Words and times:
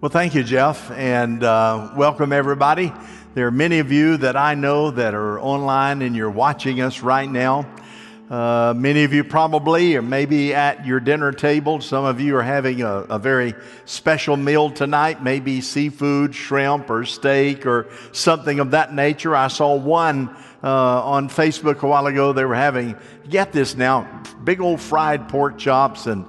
Well, 0.00 0.10
thank 0.10 0.36
you, 0.36 0.44
Jeff, 0.44 0.92
and 0.92 1.42
uh, 1.42 1.90
welcome 1.96 2.32
everybody. 2.32 2.92
There 3.34 3.48
are 3.48 3.50
many 3.50 3.80
of 3.80 3.90
you 3.90 4.16
that 4.18 4.36
I 4.36 4.54
know 4.54 4.92
that 4.92 5.12
are 5.12 5.40
online 5.40 6.02
and 6.02 6.14
you're 6.14 6.30
watching 6.30 6.80
us 6.80 7.00
right 7.00 7.28
now. 7.28 7.68
Uh, 8.30 8.74
many 8.76 9.02
of 9.02 9.12
you 9.12 9.24
probably 9.24 9.96
or 9.96 10.02
maybe 10.02 10.54
at 10.54 10.86
your 10.86 11.00
dinner 11.00 11.32
table. 11.32 11.80
Some 11.80 12.04
of 12.04 12.20
you 12.20 12.36
are 12.36 12.44
having 12.44 12.82
a, 12.82 13.06
a, 13.10 13.18
very 13.18 13.54
special 13.86 14.36
meal 14.36 14.70
tonight, 14.70 15.20
maybe 15.20 15.60
seafood, 15.60 16.32
shrimp, 16.32 16.90
or 16.90 17.04
steak, 17.04 17.66
or 17.66 17.88
something 18.12 18.60
of 18.60 18.70
that 18.70 18.94
nature. 18.94 19.34
I 19.34 19.48
saw 19.48 19.74
one 19.74 20.28
uh, 20.62 21.02
on 21.02 21.28
Facebook 21.28 21.82
a 21.82 21.88
while 21.88 22.06
ago. 22.06 22.32
They 22.32 22.44
were 22.44 22.54
having, 22.54 22.94
get 23.28 23.50
this 23.50 23.74
now, 23.74 24.22
big 24.44 24.60
old 24.60 24.80
fried 24.80 25.28
pork 25.28 25.58
chops 25.58 26.06
and 26.06 26.24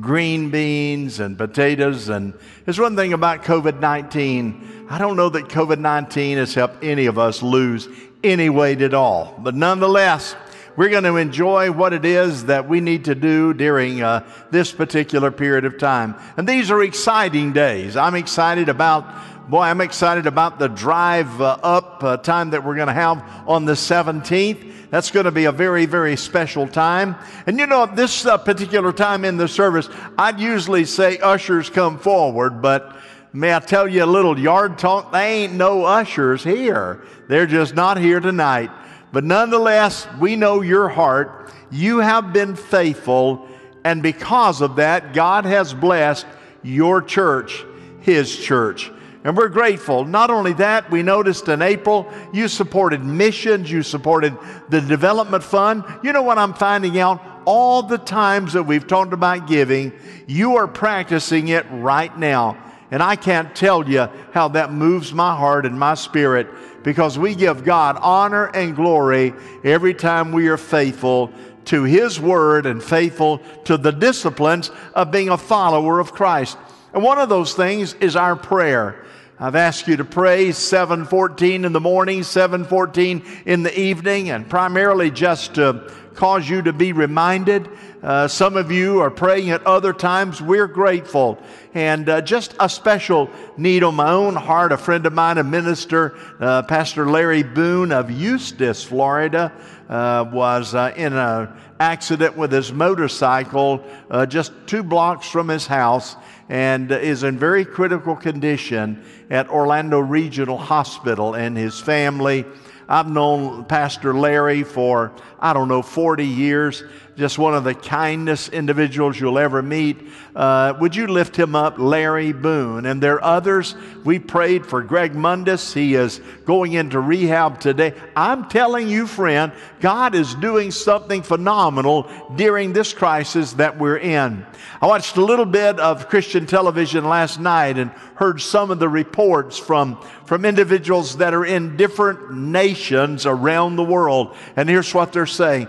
green 0.00 0.50
beans 0.50 1.20
and 1.20 1.36
potatoes. 1.36 2.08
And 2.08 2.34
there's 2.64 2.80
one 2.80 2.96
thing 2.96 3.12
about 3.12 3.42
COVID 3.44 3.80
19. 3.80 4.86
I 4.90 4.98
don't 4.98 5.16
know 5.16 5.28
that 5.28 5.44
COVID 5.44 5.78
19 5.78 6.38
has 6.38 6.54
helped 6.54 6.82
any 6.82 7.06
of 7.06 7.18
us 7.18 7.42
lose 7.42 7.88
any 8.24 8.48
weight 8.50 8.82
at 8.82 8.94
all. 8.94 9.38
But 9.38 9.54
nonetheless, 9.54 10.34
we're 10.76 10.88
going 10.88 11.04
to 11.04 11.16
enjoy 11.16 11.70
what 11.70 11.92
it 11.92 12.04
is 12.04 12.46
that 12.46 12.68
we 12.68 12.80
need 12.80 13.04
to 13.04 13.14
do 13.14 13.52
during 13.52 14.02
uh, 14.02 14.26
this 14.50 14.72
particular 14.72 15.30
period 15.30 15.64
of 15.64 15.78
time. 15.78 16.14
And 16.36 16.48
these 16.48 16.70
are 16.70 16.82
exciting 16.82 17.52
days. 17.52 17.96
I'm 17.96 18.14
excited 18.14 18.70
about, 18.70 19.06
boy, 19.48 19.62
I'm 19.62 19.80
excited 19.80 20.26
about 20.26 20.58
the 20.58 20.68
drive 20.68 21.40
uh, 21.40 21.58
up 21.62 22.04
uh, 22.04 22.16
time 22.16 22.50
that 22.50 22.64
we're 22.64 22.76
going 22.76 22.88
to 22.88 22.94
have 22.94 23.22
on 23.46 23.64
the 23.64 23.72
17th. 23.72 24.90
That's 24.90 25.10
going 25.10 25.24
to 25.24 25.32
be 25.32 25.46
a 25.46 25.52
very, 25.52 25.86
very 25.86 26.16
special 26.16 26.68
time. 26.68 27.16
And 27.46 27.58
you 27.58 27.66
know, 27.66 27.84
at 27.84 27.96
this 27.96 28.24
uh, 28.26 28.38
particular 28.38 28.92
time 28.92 29.24
in 29.24 29.36
the 29.36 29.48
service, 29.48 29.88
I'd 30.18 30.38
usually 30.38 30.84
say 30.84 31.18
ushers 31.18 31.70
come 31.70 31.98
forward, 31.98 32.62
but 32.62 32.96
may 33.32 33.54
I 33.54 33.60
tell 33.60 33.88
you 33.88 34.04
a 34.04 34.06
little 34.06 34.38
yard 34.38 34.78
talk? 34.78 35.12
They 35.12 35.44
ain't 35.44 35.54
no 35.54 35.84
ushers 35.84 36.44
here. 36.44 37.02
They're 37.28 37.46
just 37.46 37.74
not 37.74 37.98
here 37.98 38.20
tonight. 38.20 38.70
But 39.12 39.24
nonetheless, 39.24 40.06
we 40.20 40.36
know 40.36 40.62
your 40.62 40.88
heart. 40.88 41.52
You 41.70 41.98
have 41.98 42.32
been 42.32 42.54
faithful, 42.54 43.48
and 43.84 44.02
because 44.02 44.60
of 44.60 44.76
that, 44.76 45.14
God 45.14 45.44
has 45.46 45.74
blessed 45.74 46.26
your 46.62 47.02
church, 47.02 47.64
His 48.00 48.36
church. 48.36 48.90
And 49.24 49.36
we're 49.36 49.48
grateful. 49.48 50.04
Not 50.04 50.30
only 50.30 50.52
that, 50.54 50.90
we 50.90 51.02
noticed 51.02 51.48
in 51.48 51.62
April 51.62 52.12
you 52.32 52.48
supported 52.48 53.04
missions, 53.04 53.70
you 53.70 53.82
supported 53.82 54.36
the 54.68 54.80
development 54.80 55.44
fund. 55.44 55.84
You 56.02 56.12
know 56.12 56.22
what 56.22 56.38
I'm 56.38 56.54
finding 56.54 56.98
out? 56.98 57.22
All 57.44 57.82
the 57.82 57.98
times 57.98 58.54
that 58.54 58.64
we've 58.64 58.86
talked 58.86 59.12
about 59.12 59.46
giving, 59.46 59.92
you 60.26 60.56
are 60.56 60.66
practicing 60.66 61.48
it 61.48 61.66
right 61.70 62.16
now. 62.18 62.56
And 62.90 63.02
I 63.02 63.16
can't 63.16 63.54
tell 63.54 63.88
you 63.88 64.08
how 64.32 64.48
that 64.48 64.72
moves 64.72 65.12
my 65.12 65.34
heart 65.34 65.66
and 65.66 65.78
my 65.78 65.94
spirit 65.94 66.48
because 66.82 67.18
we 67.18 67.34
give 67.34 67.64
God 67.64 67.96
honor 68.00 68.46
and 68.54 68.74
glory 68.74 69.34
every 69.64 69.94
time 69.94 70.32
we 70.32 70.48
are 70.48 70.56
faithful 70.56 71.32
to 71.66 71.84
His 71.84 72.18
Word 72.18 72.66
and 72.66 72.82
faithful 72.82 73.38
to 73.64 73.76
the 73.76 73.92
disciplines 73.92 74.70
of 74.94 75.10
being 75.10 75.28
a 75.28 75.38
follower 75.38 76.00
of 76.00 76.12
Christ. 76.12 76.58
And 76.92 77.02
one 77.02 77.18
of 77.18 77.28
those 77.28 77.54
things 77.54 77.94
is 77.94 78.16
our 78.16 78.36
prayer. 78.36 79.04
I've 79.42 79.56
asked 79.56 79.88
you 79.88 79.96
to 79.96 80.04
pray 80.04 80.52
714 80.52 81.64
in 81.64 81.72
the 81.72 81.80
morning, 81.80 82.22
714 82.22 83.24
in 83.44 83.64
the 83.64 83.76
evening, 83.76 84.30
and 84.30 84.48
primarily 84.48 85.10
just 85.10 85.56
to 85.56 85.90
cause 86.14 86.48
you 86.48 86.62
to 86.62 86.72
be 86.72 86.92
reminded. 86.92 87.68
Uh, 88.04 88.28
some 88.28 88.56
of 88.56 88.70
you 88.70 89.00
are 89.00 89.10
praying 89.10 89.50
at 89.50 89.66
other 89.66 89.92
times. 89.92 90.40
We're 90.40 90.68
grateful. 90.68 91.42
And 91.74 92.08
uh, 92.08 92.20
just 92.20 92.54
a 92.60 92.68
special 92.68 93.30
need 93.56 93.82
on 93.82 93.96
my 93.96 94.12
own 94.12 94.36
heart. 94.36 94.70
A 94.70 94.76
friend 94.76 95.04
of 95.06 95.12
mine, 95.12 95.38
a 95.38 95.44
minister, 95.44 96.16
uh, 96.38 96.62
Pastor 96.62 97.10
Larry 97.10 97.42
Boone 97.42 97.90
of 97.90 98.12
Eustis, 98.12 98.84
Florida, 98.84 99.52
uh, 99.88 100.24
was 100.32 100.76
uh, 100.76 100.92
in 100.94 101.14
an 101.14 101.48
accident 101.82 102.36
with 102.36 102.52
his 102.52 102.72
motorcycle 102.72 103.84
uh, 104.08 104.24
just 104.24 104.52
two 104.66 104.84
blocks 104.84 105.28
from 105.28 105.48
his 105.48 105.66
house 105.66 106.14
and 106.48 106.92
is 106.92 107.24
in 107.24 107.36
very 107.36 107.64
critical 107.64 108.14
condition 108.14 109.02
at 109.30 109.48
Orlando 109.48 109.98
Regional 109.98 110.58
Hospital. 110.58 111.34
And 111.34 111.56
his 111.56 111.80
family 111.80 112.44
I've 112.88 113.08
known 113.08 113.64
Pastor 113.64 114.12
Larry 114.14 114.64
for, 114.64 115.12
I 115.38 115.52
don't 115.52 115.68
know, 115.68 115.82
40 115.82 116.26
years. 116.26 116.82
Just 117.16 117.38
one 117.38 117.54
of 117.54 117.62
the 117.62 117.74
kindest 117.74 118.54
individuals 118.54 119.20
you'll 119.20 119.38
ever 119.38 119.62
meet. 119.62 119.98
Uh, 120.34 120.72
would 120.80 120.96
you 120.96 121.06
lift 121.06 121.36
him 121.36 121.54
up, 121.54 121.78
Larry 121.78 122.32
Boone? 122.32 122.86
And 122.86 123.02
there 123.02 123.16
are 123.16 123.36
others. 123.36 123.74
We 124.02 124.18
prayed 124.18 124.64
for 124.66 124.82
Greg 124.82 125.12
Mundis. 125.12 125.74
He 125.74 125.94
is 125.94 126.22
going 126.46 126.72
into 126.72 127.00
rehab 127.00 127.60
today. 127.60 127.92
I'm 128.16 128.48
telling 128.48 128.88
you, 128.88 129.06
friend, 129.06 129.52
God 129.80 130.14
is 130.14 130.34
doing 130.36 130.70
something 130.70 131.22
phenomenal 131.22 132.10
during 132.34 132.72
this 132.72 132.94
crisis 132.94 133.52
that 133.54 133.78
we're 133.78 133.98
in. 133.98 134.46
I 134.80 134.86
watched 134.86 135.16
a 135.18 135.24
little 135.24 135.44
bit 135.44 135.78
of 135.78 136.08
Christian 136.08 136.46
television 136.46 137.04
last 137.04 137.38
night 137.38 137.76
and 137.76 137.90
heard 138.22 138.40
some 138.40 138.70
of 138.70 138.78
the 138.78 138.88
reports 138.88 139.58
from, 139.58 140.00
from 140.26 140.44
individuals 140.44 141.16
that 141.16 141.34
are 141.34 141.44
in 141.44 141.76
different 141.76 142.32
nations 142.32 143.26
around 143.26 143.74
the 143.74 143.82
world. 143.82 144.36
And 144.54 144.68
here's 144.68 144.94
what 144.94 145.12
they're 145.12 145.26
saying. 145.26 145.66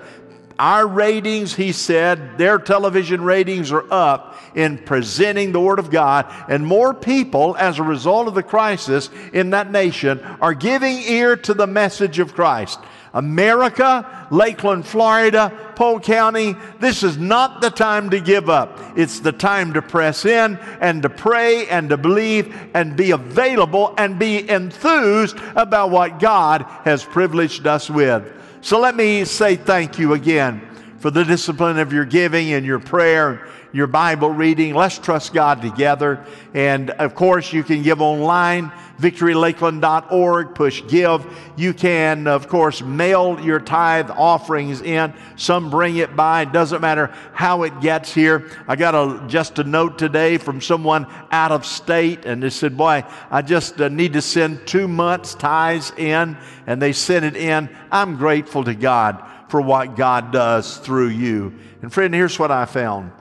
Our 0.59 0.85
ratings, 0.85 1.55
he 1.55 1.71
said, 1.71 2.37
their 2.37 2.59
television 2.59 3.23
ratings 3.23 3.71
are 3.71 3.91
up 3.91 4.37
in 4.53 4.77
presenting 4.77 5.51
the 5.51 5.59
Word 5.59 5.79
of 5.79 5.89
God, 5.89 6.31
and 6.47 6.63
more 6.63 6.93
people, 6.93 7.57
as 7.57 7.79
a 7.79 7.83
result 7.83 8.27
of 8.27 8.35
the 8.35 8.43
crisis 8.43 9.09
in 9.33 9.49
that 9.49 9.71
nation, 9.71 10.19
are 10.39 10.53
giving 10.53 10.99
ear 10.99 11.35
to 11.35 11.55
the 11.55 11.65
message 11.65 12.19
of 12.19 12.35
Christ. 12.35 12.79
America, 13.13 14.27
Lakeland, 14.31 14.87
Florida, 14.87 15.51
Polk 15.75 16.03
County, 16.03 16.55
this 16.79 17.03
is 17.03 17.17
not 17.17 17.61
the 17.61 17.69
time 17.69 18.09
to 18.09 18.19
give 18.19 18.49
up. 18.49 18.79
It's 18.95 19.19
the 19.19 19.31
time 19.31 19.73
to 19.73 19.81
press 19.81 20.25
in 20.25 20.57
and 20.81 21.03
to 21.03 21.09
pray 21.09 21.67
and 21.67 21.89
to 21.89 21.97
believe 21.97 22.55
and 22.73 22.95
be 22.95 23.11
available 23.11 23.93
and 23.97 24.17
be 24.17 24.49
enthused 24.49 25.37
about 25.55 25.91
what 25.91 26.19
God 26.19 26.63
has 26.85 27.03
privileged 27.03 27.67
us 27.67 27.89
with. 27.89 28.31
So 28.61 28.79
let 28.79 28.95
me 28.95 29.25
say 29.25 29.57
thank 29.57 29.99
you 29.99 30.13
again 30.13 30.72
for 31.03 31.11
the 31.11 31.25
discipline 31.25 31.79
of 31.79 31.91
your 31.91 32.05
giving 32.05 32.53
and 32.53 32.65
your 32.65 32.79
prayer 32.79 33.45
your 33.73 33.87
Bible 33.87 34.29
reading. 34.29 34.73
Let's 34.73 34.99
trust 34.99 35.33
God 35.33 35.61
together. 35.61 36.25
And 36.53 36.91
of 36.91 37.13
course, 37.13 37.51
you 37.51 37.63
can 37.63 37.81
give 37.81 38.01
online, 38.01 38.71
victorylakeland.org, 38.99 40.55
push 40.55 40.81
give. 40.87 41.25
You 41.57 41.73
can, 41.73 42.27
of 42.27 42.47
course, 42.47 42.81
mail 42.81 43.37
your 43.41 43.59
tithe 43.59 44.11
offerings 44.11 44.81
in. 44.81 45.13
Some 45.35 45.69
bring 45.69 45.97
it 45.97 46.15
by. 46.15 46.43
It 46.43 46.53
doesn't 46.53 46.79
matter 46.79 47.07
how 47.33 47.63
it 47.63 47.81
gets 47.81 48.13
here. 48.13 48.49
I 48.67 48.77
got 48.77 48.95
a, 48.95 49.27
just 49.27 49.59
a 49.59 49.63
note 49.65 49.97
today 49.97 50.37
from 50.37 50.61
someone 50.61 51.07
out 51.31 51.51
of 51.51 51.65
state, 51.65 52.25
and 52.25 52.41
they 52.41 52.49
said, 52.49 52.77
Boy, 52.77 53.03
I 53.29 53.41
just 53.41 53.81
uh, 53.81 53.89
need 53.89 54.13
to 54.13 54.21
send 54.21 54.65
two 54.65 54.87
months' 54.87 55.35
tithes 55.35 55.91
in. 55.97 56.37
And 56.65 56.81
they 56.81 56.93
sent 56.93 57.25
it 57.25 57.35
in. 57.35 57.75
I'm 57.91 58.15
grateful 58.15 58.63
to 58.63 58.73
God 58.73 59.21
for 59.53 59.61
what 59.61 59.95
God 59.95 60.31
does 60.31 60.77
through 60.77 61.09
you. 61.09 61.53
And 61.83 61.93
friend, 61.93 62.11
here's 62.11 62.39
what 62.39 62.49
I 62.49 62.65
found 62.65 63.11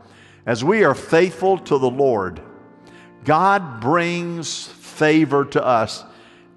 as 0.46 0.64
we 0.64 0.82
are 0.82 0.94
faithful 0.94 1.58
to 1.58 1.76
the 1.76 1.90
Lord, 1.90 2.40
God 3.22 3.82
brings 3.82 4.66
favor 4.66 5.44
to 5.44 5.62
us 5.62 6.02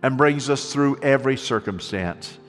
and 0.01 0.15
brings 0.15 0.49
us 0.49 0.71
through 0.71 0.99
every 1.01 1.35
circumstance. 1.35 2.39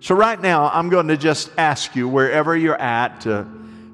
So, 0.00 0.14
right 0.14 0.40
now, 0.40 0.70
I'm 0.72 0.88
going 0.88 1.08
to 1.08 1.18
just 1.18 1.50
ask 1.58 1.94
you, 1.94 2.08
wherever 2.08 2.56
you're 2.56 2.80
at, 2.80 3.20
to 3.20 3.46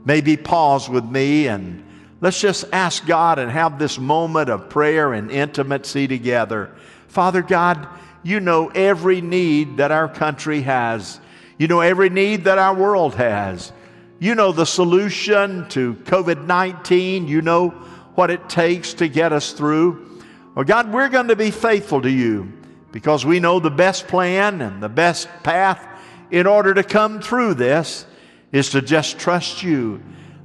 maybe 0.05 0.37
pause 0.37 0.89
with 0.89 1.05
me 1.05 1.49
and 1.49 1.85
let's 2.21 2.41
just 2.41 2.67
ask 2.73 3.05
God 3.05 3.41
and 3.41 3.51
have 3.51 3.81
this 3.81 3.99
moment 3.99 4.49
of 4.49 4.71
prayer 4.71 5.13
and 5.13 5.29
intimacy 5.33 6.07
together. 6.07 6.71
Father 7.09 7.43
God, 7.43 7.89
you 8.23 8.39
know 8.39 8.69
every 8.69 9.21
need 9.23 9.79
that 9.79 9.91
our 9.91 10.09
country 10.09 10.61
has, 10.61 11.19
you 11.59 11.69
know 11.69 11.81
every 11.81 12.11
need 12.11 12.45
that 12.45 12.59
our 12.59 12.75
world 12.75 13.15
has. 13.15 13.73
You 14.19 14.35
know 14.35 14.53
the 14.53 14.65
solution 14.65 15.69
to 15.71 15.95
COVID 15.95 16.47
19. 16.47 17.29
You 17.29 17.43
know 17.43 17.71
what 18.15 18.31
it 18.31 18.49
takes 18.49 18.95
to 18.95 19.09
get 19.09 19.33
us 19.33 19.53
through. 19.53 20.23
Well, 20.55 20.65
God, 20.65 20.93
we're 20.93 21.11
going 21.11 21.29
to 21.29 21.37
be 21.37 21.51
faithful 21.51 22.01
to 22.03 22.11
you 22.11 22.53
because 22.93 23.27
we 23.27 23.41
know 23.41 23.61
the 23.61 23.71
best 23.71 24.09
plan 24.09 24.63
and 24.63 24.83
the 24.83 24.89
best 24.89 25.29
path 25.43 25.87
in 26.31 26.47
order 26.47 26.73
to 26.73 26.83
come 26.83 27.21
through 27.21 27.55
this 27.55 28.07
is 28.53 28.71
to 28.71 28.81
just 28.81 29.19
trust 29.19 29.63
you. 29.63 30.03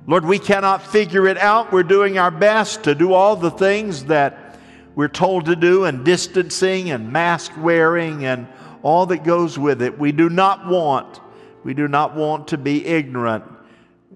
Lord, 0.08 0.26
we 0.26 0.40
cannot 0.40 0.86
figure 0.86 1.28
it 1.28 1.38
out. 1.38 1.72
We're 1.72 1.84
doing 1.84 2.18
our 2.18 2.32
best 2.32 2.84
to 2.84 2.96
do 2.96 3.14
all 3.14 3.36
the 3.36 3.52
things 3.52 4.06
that 4.06 4.60
we're 4.96 5.08
told 5.08 5.46
to 5.46 5.56
do, 5.56 5.86
and 5.86 6.04
distancing 6.04 6.92
and 6.92 7.14
mask 7.14 7.54
wearing 7.58 8.26
and 8.26 8.48
all 8.84 9.06
that 9.08 9.24
goes 9.24 9.58
with 9.58 9.82
it. 9.82 9.98
We 9.98 10.12
do 10.12 10.30
not 10.30 10.68
want, 10.68 11.20
we 11.64 11.74
do 11.74 11.88
not 11.88 12.16
want 12.16 12.50
to 12.50 12.58
be 12.58 12.86
ignorant 12.86 13.46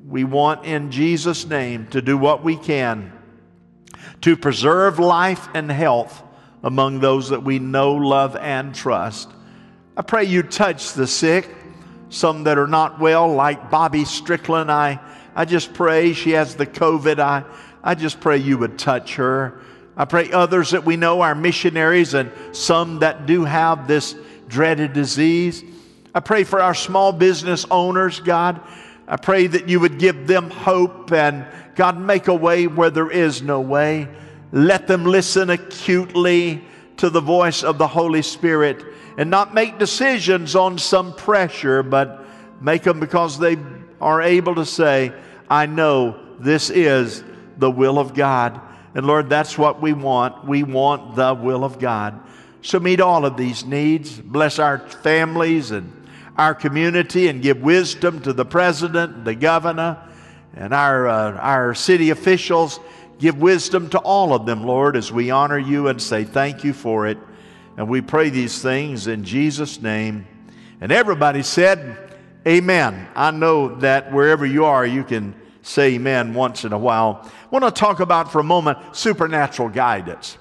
we 0.07 0.23
want 0.23 0.65
in 0.65 0.91
Jesus' 0.91 1.47
name 1.47 1.87
to 1.87 2.01
do 2.01 2.17
what 2.17 2.43
we 2.43 2.55
can. 2.55 3.11
to 4.21 4.37
preserve 4.37 4.97
life 4.97 5.47
and 5.53 5.69
health 5.69 6.23
among 6.63 6.99
those 6.99 7.29
that 7.29 7.43
we 7.43 7.59
know, 7.59 7.93
love, 7.93 8.35
and 8.35 8.73
trust. 8.73 9.29
I 9.95 10.01
pray 10.01 10.23
you 10.23 10.41
touch 10.41 10.93
the 10.93 11.05
sick, 11.05 11.47
some 12.09 12.43
that 12.45 12.57
are 12.57 12.67
not 12.67 12.99
well, 12.99 13.27
like 13.27 13.69
Bobby 13.69 14.03
Strickland. 14.03 14.71
I, 14.71 14.99
I 15.35 15.45
just 15.45 15.73
pray 15.73 16.13
she 16.13 16.31
has 16.31 16.55
the 16.55 16.65
COVID. 16.65 17.19
I, 17.19 17.43
I 17.83 17.93
just 17.93 18.19
pray 18.19 18.37
you 18.37 18.57
would 18.57 18.79
touch 18.79 19.15
her. 19.15 19.61
I 19.95 20.05
pray 20.05 20.31
others 20.31 20.71
that 20.71 20.85
we 20.85 20.97
know, 20.97 21.21
our 21.21 21.35
missionaries, 21.35 22.15
and 22.15 22.31
some 22.51 22.99
that 22.99 23.25
do 23.25 23.43
have 23.43 23.87
this 23.87 24.15
dreaded 24.47 24.93
disease. 24.93 25.63
I 26.13 26.19
pray 26.19 26.43
for 26.43 26.61
our 26.61 26.73
small 26.73 27.11
business 27.11 27.65
owners, 27.69 28.19
God. 28.19 28.61
I 29.07 29.17
pray 29.17 29.47
that 29.47 29.69
you 29.69 29.79
would 29.79 29.99
give 29.99 30.27
them 30.27 30.49
hope 30.49 31.11
and 31.11 31.45
God, 31.75 31.99
make 31.99 32.27
a 32.27 32.33
way 32.33 32.67
where 32.67 32.89
there 32.89 33.11
is 33.11 33.41
no 33.41 33.59
way. 33.59 34.07
Let 34.51 34.87
them 34.87 35.03
listen 35.03 35.49
acutely 35.49 36.63
to 36.97 37.09
the 37.09 37.19
voice 37.19 37.63
of 37.63 37.77
the 37.77 37.87
Holy 37.87 38.21
Spirit 38.21 38.83
and 39.17 39.29
not 39.29 39.53
make 39.53 39.77
decisions 39.77 40.55
on 40.55 40.77
some 40.77 41.13
pressure, 41.13 41.83
but 41.83 42.25
make 42.61 42.83
them 42.83 42.99
because 42.99 43.37
they 43.37 43.57
are 43.99 44.21
able 44.21 44.55
to 44.55 44.65
say, 44.65 45.11
I 45.49 45.65
know 45.65 46.17
this 46.39 46.69
is 46.69 47.23
the 47.57 47.71
will 47.71 47.99
of 47.99 48.13
God. 48.13 48.59
And 48.93 49.05
Lord, 49.05 49.29
that's 49.29 49.57
what 49.57 49.81
we 49.81 49.91
want. 49.91 50.45
We 50.45 50.63
want 50.63 51.15
the 51.15 51.33
will 51.33 51.65
of 51.65 51.79
God. 51.79 52.19
So 52.65 52.79
meet 52.79 52.99
all 52.99 53.25
of 53.25 53.37
these 53.37 53.63
needs. 53.63 54.19
Bless 54.19 54.57
our 54.57 54.79
families 54.79 55.69
and 55.69 56.07
our 56.35 56.55
community 56.55 57.27
and 57.27 57.39
give 57.39 57.61
wisdom 57.61 58.21
to 58.21 58.33
the 58.33 58.43
president, 58.43 59.23
the 59.23 59.35
governor, 59.35 59.99
and 60.55 60.73
our, 60.73 61.07
uh, 61.07 61.33
our 61.33 61.75
city 61.75 62.09
officials. 62.09 62.79
Give 63.19 63.39
wisdom 63.39 63.87
to 63.91 63.99
all 63.99 64.33
of 64.33 64.47
them, 64.47 64.63
Lord, 64.63 64.95
as 64.95 65.11
we 65.11 65.29
honor 65.29 65.59
you 65.59 65.89
and 65.89 66.01
say 66.01 66.23
thank 66.23 66.63
you 66.63 66.73
for 66.73 67.05
it. 67.05 67.19
And 67.77 67.87
we 67.87 68.01
pray 68.01 68.31
these 68.31 68.59
things 68.63 69.05
in 69.05 69.23
Jesus' 69.23 69.79
name. 69.79 70.25
And 70.81 70.91
everybody 70.91 71.43
said, 71.43 72.17
Amen. 72.47 73.07
I 73.15 73.29
know 73.29 73.75
that 73.75 74.11
wherever 74.11 74.43
you 74.43 74.65
are, 74.65 74.87
you 74.87 75.03
can 75.03 75.35
say 75.61 75.93
amen 75.93 76.33
once 76.33 76.65
in 76.65 76.73
a 76.73 76.79
while. 76.79 77.21
I 77.23 77.47
want 77.51 77.63
to 77.63 77.69
talk 77.69 77.99
about 77.99 78.31
for 78.31 78.39
a 78.39 78.43
moment 78.43 78.79
supernatural 78.95 79.69
guidance. 79.69 80.39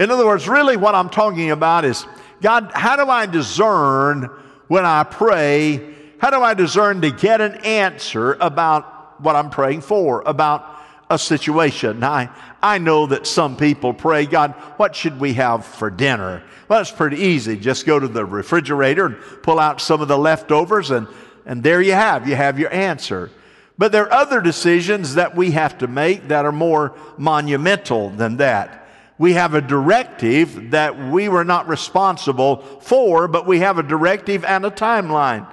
In 0.00 0.10
other 0.10 0.26
words, 0.26 0.48
really 0.48 0.76
what 0.76 0.96
I'm 0.96 1.10
talking 1.10 1.52
about 1.52 1.84
is 1.84 2.06
God, 2.42 2.72
how 2.74 2.96
do 2.96 3.08
I 3.08 3.26
discern 3.26 4.30
when 4.66 4.84
I 4.84 5.04
pray? 5.04 5.94
How 6.18 6.30
do 6.30 6.40
I 6.42 6.54
discern 6.54 7.02
to 7.02 7.12
get 7.12 7.40
an 7.40 7.54
answer 7.56 8.32
about 8.40 9.22
what 9.22 9.36
I'm 9.36 9.50
praying 9.50 9.82
for, 9.82 10.22
about 10.24 10.80
a 11.10 11.18
situation. 11.18 12.04
I, 12.04 12.30
I 12.62 12.78
know 12.78 13.06
that 13.06 13.26
some 13.26 13.56
people 13.56 13.92
pray, 13.92 14.26
God, 14.26 14.52
what 14.76 14.94
should 14.94 15.18
we 15.18 15.34
have 15.34 15.66
for 15.66 15.90
dinner? 15.90 16.42
Well, 16.68 16.80
it's 16.80 16.92
pretty 16.92 17.16
easy. 17.16 17.56
Just 17.56 17.84
go 17.84 17.98
to 17.98 18.06
the 18.06 18.24
refrigerator 18.24 19.06
and 19.06 19.16
pull 19.42 19.58
out 19.58 19.80
some 19.80 20.00
of 20.00 20.08
the 20.08 20.16
leftovers, 20.16 20.92
and, 20.92 21.08
and 21.44 21.64
there 21.64 21.82
you 21.82 21.94
have. 21.94 22.28
You 22.28 22.36
have 22.36 22.60
your 22.60 22.72
answer. 22.72 23.30
But 23.76 23.90
there 23.90 24.04
are 24.04 24.12
other 24.12 24.40
decisions 24.40 25.16
that 25.16 25.34
we 25.34 25.50
have 25.50 25.78
to 25.78 25.88
make 25.88 26.28
that 26.28 26.44
are 26.44 26.52
more 26.52 26.94
monumental 27.18 28.10
than 28.10 28.36
that. 28.36 28.79
We 29.20 29.34
have 29.34 29.52
a 29.52 29.60
directive 29.60 30.70
that 30.70 30.98
we 30.98 31.28
were 31.28 31.44
not 31.44 31.68
responsible 31.68 32.62
for, 32.80 33.28
but 33.28 33.46
we 33.46 33.58
have 33.58 33.76
a 33.76 33.82
directive 33.82 34.46
and 34.46 34.64
a 34.64 34.70
timeline. 34.70 35.46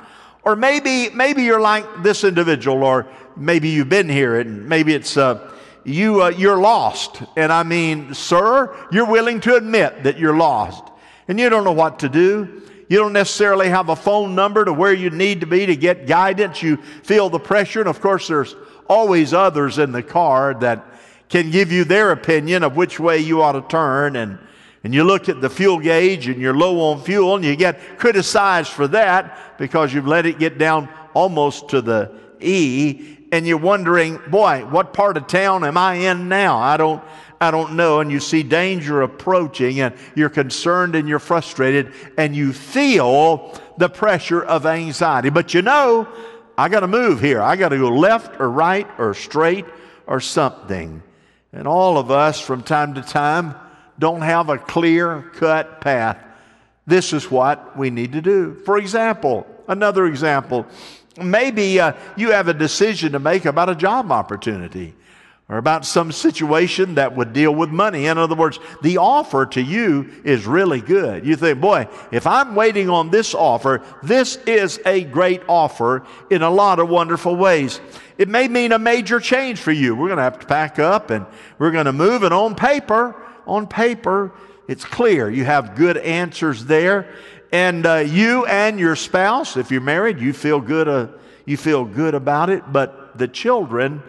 Or 0.43 0.55
maybe, 0.55 1.09
maybe 1.09 1.43
you're 1.43 1.59
like 1.59 2.01
this 2.01 2.23
individual, 2.23 2.81
or 2.81 3.07
maybe 3.35 3.67
you've 3.67 3.89
been 3.89 4.07
here 4.07 4.39
and 4.39 4.69
maybe 4.69 4.93
it's 4.93 5.17
uh, 5.17 5.51
you 5.83 6.23
uh, 6.23 6.29
you're 6.29 6.55
lost. 6.55 7.21
And 7.35 7.51
i 7.51 7.63
mean 7.63 8.13
sir 8.13 8.73
you're 8.89 9.05
willing 9.05 9.41
to 9.41 9.57
admit 9.57 10.03
that 10.03 10.17
you're 10.17 10.37
lost. 10.37 10.85
And 11.27 11.37
you 11.37 11.49
don't 11.49 11.65
know 11.65 11.73
what 11.73 11.99
to 11.99 12.07
do. 12.07 12.61
You 12.87 12.99
don't 12.99 13.11
necessarily 13.11 13.67
have 13.67 13.89
a 13.89 13.97
phone 13.97 14.33
number 14.33 14.63
to 14.63 14.71
where 14.71 14.93
you 14.93 15.09
need 15.09 15.41
to 15.41 15.45
be 15.45 15.65
to 15.65 15.75
get 15.75 16.07
guidance. 16.07 16.63
You 16.63 16.77
feel 17.03 17.29
the 17.29 17.37
pressure. 17.37 17.81
And 17.81 17.89
of 17.89 17.99
course 17.99 18.29
there's 18.29 18.55
always 18.87 19.33
others 19.33 19.77
in 19.77 19.91
the 19.91 20.03
car 20.03 20.53
that 20.61 20.85
can 21.29 21.51
give 21.51 21.71
you 21.71 21.83
their 21.83 22.11
opinion 22.11 22.63
of 22.63 22.75
which 22.75 22.99
way 22.99 23.17
you 23.17 23.41
ought 23.41 23.53
to 23.53 23.61
turn 23.61 24.15
and 24.15 24.39
and 24.83 24.93
you 24.93 25.03
look 25.03 25.27
at 25.27 25.41
the 25.41 25.49
fuel 25.49 25.79
gauge 25.79 26.27
and 26.27 26.39
you're 26.39 26.55
low 26.55 26.91
on 26.91 27.01
fuel 27.01 27.35
and 27.35 27.43
you 27.43 27.55
get 27.55 27.97
criticized 27.97 28.71
for 28.71 28.87
that 28.87 29.57
because 29.57 29.93
you've 29.93 30.07
let 30.07 30.25
it 30.25 30.39
get 30.39 30.57
down 30.57 30.87
almost 31.13 31.69
to 31.69 31.81
the 31.81 32.11
E 32.39 33.17
and 33.31 33.45
you're 33.45 33.57
wondering, 33.57 34.19
boy, 34.29 34.65
what 34.69 34.93
part 34.93 35.17
of 35.17 35.27
town 35.27 35.65
am 35.65 35.77
I 35.77 35.95
in 35.95 36.29
now? 36.29 36.57
I 36.57 36.77
don't, 36.77 37.03
I 37.41 37.51
don't 37.51 37.75
know. 37.75 37.99
And 37.99 38.09
you 38.09 38.19
see 38.19 38.43
danger 38.43 39.01
approaching 39.01 39.81
and 39.81 39.93
you're 40.15 40.29
concerned 40.29 40.95
and 40.95 41.09
you're 41.09 41.19
frustrated 41.19 41.91
and 42.17 42.35
you 42.35 42.53
feel 42.53 43.59
the 43.77 43.89
pressure 43.89 44.41
of 44.41 44.65
anxiety. 44.65 45.29
But 45.29 45.53
you 45.53 45.61
know, 45.61 46.07
I 46.57 46.69
got 46.69 46.79
to 46.79 46.87
move 46.87 47.19
here. 47.19 47.41
I 47.41 47.55
got 47.55 47.69
to 47.69 47.77
go 47.77 47.89
left 47.89 48.39
or 48.39 48.49
right 48.49 48.87
or 48.97 49.13
straight 49.13 49.65
or 50.05 50.21
something. 50.21 51.03
And 51.57 51.67
all 51.67 51.97
of 51.97 52.11
us 52.11 52.39
from 52.39 52.61
time 52.61 52.93
to 52.93 53.01
time 53.01 53.55
don't 53.97 54.21
have 54.21 54.49
a 54.49 54.59
clear 54.59 55.23
cut 55.33 55.81
path. 55.81 56.23
This 56.85 57.13
is 57.13 57.31
what 57.31 57.75
we 57.75 57.89
need 57.89 58.13
to 58.13 58.21
do. 58.21 58.53
For 58.63 58.77
example, 58.77 59.47
another 59.67 60.05
example, 60.05 60.67
Maybe 61.21 61.79
uh, 61.79 61.93
you 62.15 62.31
have 62.31 62.47
a 62.47 62.53
decision 62.53 63.13
to 63.13 63.19
make 63.19 63.45
about 63.45 63.69
a 63.69 63.75
job 63.75 64.11
opportunity 64.11 64.93
or 65.49 65.57
about 65.57 65.85
some 65.85 66.11
situation 66.11 66.95
that 66.95 67.15
would 67.15 67.31
deal 67.31 67.55
with 67.55 67.69
money. 67.69 68.07
In 68.07 68.17
other 68.17 68.35
words, 68.35 68.59
the 68.81 68.97
offer 68.97 69.45
to 69.45 69.61
you 69.61 70.09
is 70.25 70.45
really 70.45 70.81
good. 70.81 71.25
You 71.25 71.37
think, 71.37 71.61
boy, 71.61 71.87
if 72.11 72.27
I'm 72.27 72.53
waiting 72.53 72.89
on 72.89 73.11
this 73.11 73.33
offer, 73.33 73.81
this 74.03 74.35
is 74.45 74.79
a 74.85 75.05
great 75.05 75.41
offer 75.47 76.05
in 76.29 76.41
a 76.41 76.49
lot 76.49 76.79
of 76.79 76.89
wonderful 76.89 77.35
ways. 77.35 77.79
It 78.17 78.27
may 78.27 78.49
mean 78.49 78.73
a 78.73 78.79
major 78.79 79.21
change 79.21 79.59
for 79.59 79.71
you. 79.71 79.95
We're 79.95 80.07
going 80.07 80.17
to 80.17 80.23
have 80.23 80.39
to 80.39 80.47
pack 80.47 80.79
up 80.79 81.11
and 81.11 81.25
we're 81.59 81.71
going 81.71 81.85
to 81.85 81.93
move. 81.93 82.23
And 82.23 82.33
on 82.33 82.55
paper, 82.55 83.15
on 83.45 83.67
paper, 83.67 84.33
it's 84.67 84.83
clear. 84.83 85.29
You 85.29 85.45
have 85.45 85.75
good 85.75 85.95
answers 85.95 86.65
there 86.65 87.15
and 87.53 87.85
uh, 87.85 87.95
you 87.95 88.45
and 88.45 88.77
your 88.77 88.97
spouse, 88.97 89.55
if 89.55 89.71
you're 89.71 89.79
married, 89.79 90.19
you 90.19 90.33
feel 90.33 90.59
good. 90.59 90.87
Uh, 90.87 91.07
you 91.45 91.55
feel 91.55 91.85
good 91.85 92.13
about 92.13 92.49
it, 92.49 92.73
but 92.73 93.17
the 93.17 93.27
children 93.27 94.03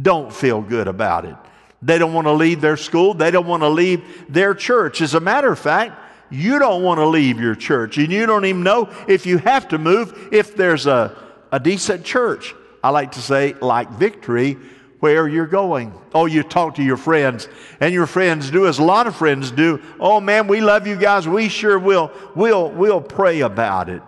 don't 0.00 0.32
feel 0.32 0.60
good 0.60 0.88
about 0.88 1.24
it. 1.24 1.36
They 1.82 1.98
don't 1.98 2.14
want 2.14 2.26
to 2.26 2.32
leave 2.32 2.60
their 2.60 2.76
school. 2.76 3.14
They 3.14 3.30
don't 3.30 3.46
want 3.46 3.62
to 3.62 3.68
leave 3.68 4.02
their 4.28 4.54
church. 4.54 5.00
As 5.00 5.14
a 5.14 5.20
matter 5.20 5.52
of 5.52 5.58
fact, 5.58 6.00
you 6.30 6.58
don't 6.58 6.82
want 6.82 6.98
to 6.98 7.06
leave 7.06 7.38
your 7.38 7.54
church, 7.54 7.98
and 7.98 8.10
you 8.10 8.26
don't 8.26 8.44
even 8.44 8.62
know 8.62 8.88
if 9.06 9.26
you 9.26 9.38
have 9.38 9.68
to 9.68 9.78
move 9.78 10.30
if 10.32 10.56
there's 10.56 10.86
a, 10.86 11.16
a 11.52 11.60
decent 11.60 12.04
church. 12.04 12.54
I 12.82 12.90
like 12.90 13.12
to 13.12 13.22
say, 13.22 13.54
like 13.54 13.90
victory, 13.90 14.56
where 15.00 15.28
you're 15.28 15.46
going. 15.46 15.92
Oh, 16.14 16.24
you 16.24 16.42
talk 16.42 16.76
to 16.76 16.82
your 16.82 16.96
friends, 16.96 17.46
and 17.78 17.92
your 17.92 18.06
friends 18.06 18.50
do 18.50 18.66
as 18.66 18.78
a 18.78 18.82
lot 18.82 19.06
of 19.06 19.14
friends 19.14 19.50
do. 19.50 19.82
Oh 20.00 20.18
man, 20.18 20.46
we 20.46 20.62
love 20.62 20.86
you 20.86 20.96
guys. 20.96 21.28
We 21.28 21.50
sure 21.50 21.78
will. 21.78 22.10
We'll 22.34 22.70
we'll 22.70 23.02
pray 23.02 23.40
about 23.40 23.90
it. 23.90 24.02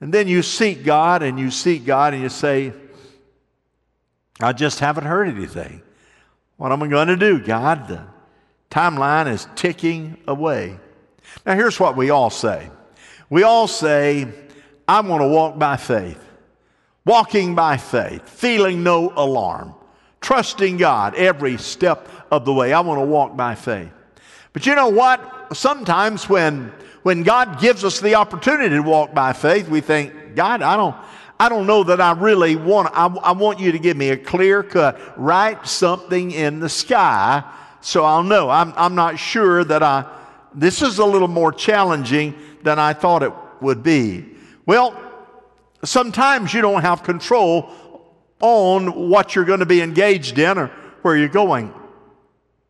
And 0.00 0.14
then 0.14 0.28
you 0.28 0.42
seek 0.42 0.84
God 0.84 1.22
and 1.22 1.38
you 1.38 1.50
seek 1.50 1.84
God 1.84 2.14
and 2.14 2.22
you 2.22 2.28
say, 2.28 2.72
I 4.42 4.52
just 4.52 4.80
haven't 4.80 5.04
heard 5.04 5.28
anything. 5.28 5.82
What 6.56 6.72
am 6.72 6.82
I 6.82 6.88
going 6.88 7.08
to 7.08 7.16
do, 7.16 7.40
God? 7.40 7.88
The 7.88 8.04
timeline 8.70 9.30
is 9.30 9.46
ticking 9.54 10.16
away. 10.26 10.78
Now, 11.46 11.54
here's 11.54 11.78
what 11.78 11.96
we 11.96 12.10
all 12.10 12.30
say 12.30 12.70
we 13.28 13.42
all 13.42 13.66
say, 13.66 14.26
I'm 14.88 15.06
going 15.06 15.20
to 15.20 15.28
walk 15.28 15.58
by 15.58 15.76
faith, 15.76 16.22
walking 17.04 17.54
by 17.54 17.76
faith, 17.76 18.28
feeling 18.28 18.82
no 18.82 19.12
alarm 19.14 19.74
trusting 20.20 20.76
God 20.76 21.14
every 21.14 21.56
step 21.56 22.08
of 22.30 22.44
the 22.44 22.52
way. 22.52 22.72
I 22.72 22.80
want 22.80 23.00
to 23.00 23.06
walk 23.06 23.36
by 23.36 23.54
faith. 23.54 23.90
But 24.52 24.66
you 24.66 24.74
know 24.74 24.88
what? 24.88 25.56
Sometimes 25.56 26.28
when 26.28 26.72
when 27.02 27.22
God 27.22 27.60
gives 27.60 27.82
us 27.82 28.00
the 28.00 28.16
opportunity 28.16 28.74
to 28.74 28.82
walk 28.82 29.14
by 29.14 29.32
faith, 29.32 29.68
we 29.68 29.80
think, 29.80 30.34
God, 30.34 30.60
I 30.60 30.76
don't 30.76 30.94
I 31.40 31.48
don't 31.48 31.66
know 31.66 31.82
that 31.84 32.02
I 32.02 32.12
really 32.12 32.54
want 32.54 32.90
I, 32.92 33.06
I 33.06 33.32
want 33.32 33.58
you 33.58 33.72
to 33.72 33.78
give 33.78 33.96
me 33.96 34.10
a 34.10 34.16
clear 34.16 34.62
cut, 34.62 35.00
write 35.16 35.66
something 35.66 36.32
in 36.32 36.60
the 36.60 36.68
sky 36.68 37.42
so 37.80 38.04
I'll 38.04 38.22
know. 38.22 38.50
I'm 38.50 38.74
I'm 38.76 38.94
not 38.94 39.18
sure 39.18 39.64
that 39.64 39.82
I 39.82 40.04
this 40.54 40.82
is 40.82 40.98
a 40.98 41.04
little 41.04 41.28
more 41.28 41.50
challenging 41.50 42.34
than 42.62 42.78
I 42.78 42.92
thought 42.92 43.22
it 43.22 43.32
would 43.62 43.82
be. 43.82 44.26
Well, 44.66 44.94
sometimes 45.82 46.52
you 46.52 46.60
don't 46.60 46.82
have 46.82 47.02
control 47.02 47.70
on 48.40 49.08
what 49.08 49.34
you're 49.34 49.46
going 49.46 49.60
to 49.60 49.66
be 49.66 49.80
engaged 49.80 50.38
in 50.38 50.58
or 50.58 50.66
where 51.00 51.16
you're 51.16 51.28
going. 51.28 51.72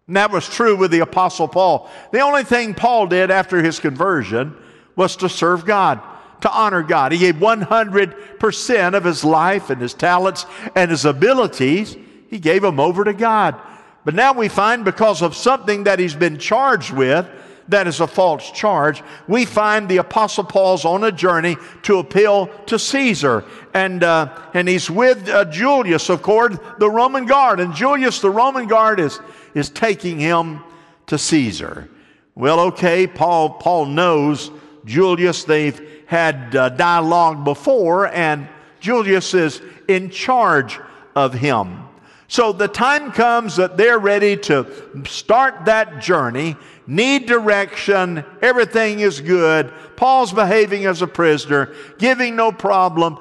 And 0.07 0.17
that 0.17 0.31
was 0.31 0.49
true 0.49 0.77
with 0.77 0.93
the 0.93 1.01
Apostle 1.01 1.49
Paul. 1.49 1.91
The 2.13 2.21
only 2.21 2.45
thing 2.45 2.75
Paul 2.75 3.09
did 3.09 3.33
after 3.33 3.63
his 3.63 3.81
conversion 3.81 4.57
was 4.95 5.17
to 5.17 5.29
serve 5.29 5.65
God, 5.65 6.01
to 6.41 6.51
honor 6.51 6.83
God. 6.83 7.13
He 7.13 7.19
gave 7.19 7.37
100% 7.37 8.95
of 8.95 9.05
his 9.05 9.25
life 9.25 9.71
and 9.71 9.81
his 9.81 9.95
talents 9.95 10.47
and 10.75 10.91
his 10.91 11.05
abilities, 11.05 11.97
he 12.29 12.39
gave 12.39 12.63
them 12.63 12.81
over 12.81 13.05
to 13.05 13.13
God. 13.13 13.61
But 14.05 14.15
now 14.15 14.33
we 14.33 14.49
find 14.49 14.85
because 14.85 15.21
of 15.23 15.37
something 15.37 15.85
that 15.85 15.99
he's 15.99 16.15
been 16.15 16.39
charged 16.39 16.93
with, 16.93 17.29
that 17.69 17.87
is 17.87 18.01
a 18.01 18.07
false 18.07 18.51
charge, 18.51 19.03
we 19.29 19.45
find 19.45 19.89
the 19.89 19.99
Apostle 19.99 20.45
Paul's 20.45 20.85
on 20.85 21.05
a 21.05 21.13
journey 21.13 21.57
to 21.83 21.99
appeal 21.99 22.49
to 22.67 22.79
Caesar. 22.79 23.45
And, 23.75 24.03
uh, 24.03 24.37
and 24.55 24.69
he's 24.69 24.91
with 24.91 25.29
uh, 25.29 25.45
Julius, 25.47 26.09
of 26.09 26.23
course, 26.23 26.57
the 26.79 26.91
Roman 26.91 27.27
guard. 27.27 27.61
And 27.61 27.75
Julius, 27.75 28.21
the 28.21 28.31
Roman 28.31 28.67
guard, 28.67 28.99
is, 28.99 29.21
is 29.55 29.71
taking 29.71 30.19
him 30.19 30.61
to 31.07 31.17
Caesar. 31.17 31.89
Well, 32.35 32.61
okay, 32.61 33.07
Paul, 33.07 33.51
Paul 33.51 33.87
knows 33.87 34.51
Julius. 34.85 35.45
They've 35.45 36.05
had 36.07 36.55
uh, 36.55 36.71
dialogue 36.71 37.45
before, 37.45 38.09
and 38.09 38.49
Julius 38.81 39.35
is 39.35 39.61
in 39.89 40.11
charge 40.11 40.79
of 41.15 41.35
him. 41.35 41.85
So 42.29 42.53
the 42.53 42.69
time 42.69 43.11
comes 43.11 43.57
that 43.57 43.77
they're 43.77 43.99
ready 43.99 44.37
to 44.37 44.65
start 45.05 45.65
that 45.65 46.01
journey, 46.01 46.57
need 46.87 47.27
direction, 47.27 48.25
everything 48.41 49.01
is 49.01 49.21
good. 49.21 49.73
Paul's 49.97 50.33
behaving 50.33 50.87
as 50.87 51.03
a 51.03 51.09
prisoner, 51.09 51.75
giving 51.99 52.37
no 52.37 52.53
problem, 52.53 53.19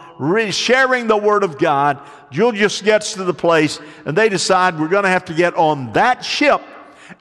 sharing 0.51 1.07
the 1.07 1.17
Word 1.17 1.43
of 1.43 1.57
God. 1.57 1.99
Julius 2.29 2.83
gets 2.83 3.13
to 3.13 3.23
the 3.23 3.33
place, 3.33 3.79
and 4.05 4.15
they 4.15 4.29
decide 4.29 4.79
we're 4.79 4.87
going 4.87 5.03
to 5.05 5.09
have 5.09 5.25
to 5.25 5.33
get 5.33 5.55
on 5.55 5.91
that 5.93 6.23
ship 6.23 6.61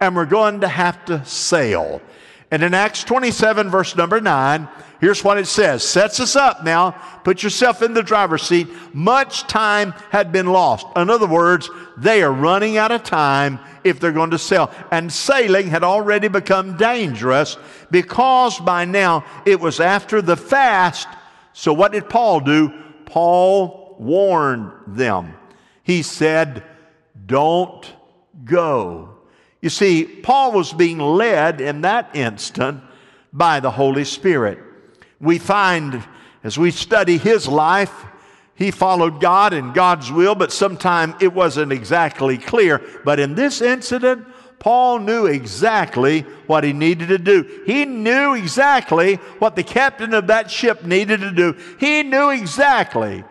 and 0.00 0.14
we're 0.14 0.26
going 0.26 0.61
to 0.61 0.68
have 0.68 1.04
to 1.07 1.25
sail. 1.25 2.00
And 2.50 2.62
in 2.62 2.72
Acts 2.72 3.04
27, 3.04 3.68
verse 3.68 3.94
number 3.94 4.20
9, 4.20 4.68
here's 5.00 5.22
what 5.22 5.36
it 5.36 5.46
says 5.46 5.82
sets 5.84 6.18
us 6.18 6.34
up 6.34 6.64
now. 6.64 6.92
Put 7.24 7.42
yourself 7.42 7.82
in 7.82 7.92
the 7.92 8.02
driver's 8.02 8.42
seat. 8.42 8.68
Much 8.94 9.42
time 9.42 9.92
had 10.10 10.32
been 10.32 10.46
lost. 10.46 10.86
In 10.96 11.10
other 11.10 11.26
words, 11.26 11.68
they 11.98 12.22
are 12.22 12.32
running 12.32 12.78
out 12.78 12.90
of 12.90 13.02
time 13.02 13.58
if 13.84 14.00
they're 14.00 14.12
going 14.12 14.30
to 14.30 14.38
sail. 14.38 14.70
And 14.90 15.12
sailing 15.12 15.68
had 15.68 15.84
already 15.84 16.28
become 16.28 16.78
dangerous 16.78 17.58
because 17.90 18.58
by 18.60 18.86
now 18.86 19.24
it 19.44 19.60
was 19.60 19.78
after 19.78 20.22
the 20.22 20.36
fast. 20.36 21.06
So, 21.52 21.74
what 21.74 21.92
did 21.92 22.08
Paul 22.08 22.40
do? 22.40 22.72
Paul 23.04 23.96
warned 23.98 24.72
them. 24.86 25.34
He 25.82 26.02
said, 26.02 26.62
Don't 27.26 27.92
go. 28.44 29.17
You 29.60 29.70
see, 29.70 30.04
Paul 30.04 30.52
was 30.52 30.72
being 30.72 30.98
led 30.98 31.60
in 31.60 31.80
that 31.82 32.14
instant 32.14 32.82
by 33.32 33.60
the 33.60 33.70
Holy 33.70 34.04
Spirit. 34.04 34.58
We 35.20 35.38
find 35.38 36.02
as 36.44 36.56
we 36.56 36.70
study 36.70 37.18
his 37.18 37.48
life, 37.48 38.06
he 38.54 38.70
followed 38.70 39.20
God 39.20 39.52
and 39.52 39.74
God's 39.74 40.10
will, 40.10 40.34
but 40.34 40.52
sometimes 40.52 41.14
it 41.20 41.32
wasn't 41.32 41.72
exactly 41.72 42.38
clear. 42.38 42.82
But 43.04 43.20
in 43.20 43.34
this 43.34 43.60
incident, 43.60 44.26
Paul 44.58 45.00
knew 45.00 45.26
exactly 45.26 46.22
what 46.46 46.64
he 46.64 46.72
needed 46.72 47.08
to 47.08 47.18
do. 47.18 47.62
He 47.66 47.84
knew 47.84 48.34
exactly 48.34 49.16
what 49.38 49.54
the 49.54 49.62
captain 49.62 50.14
of 50.14 50.26
that 50.28 50.50
ship 50.50 50.84
needed 50.84 51.20
to 51.20 51.30
do. 51.30 51.56
He 51.78 52.02
knew 52.02 52.30
exactly 52.30 53.24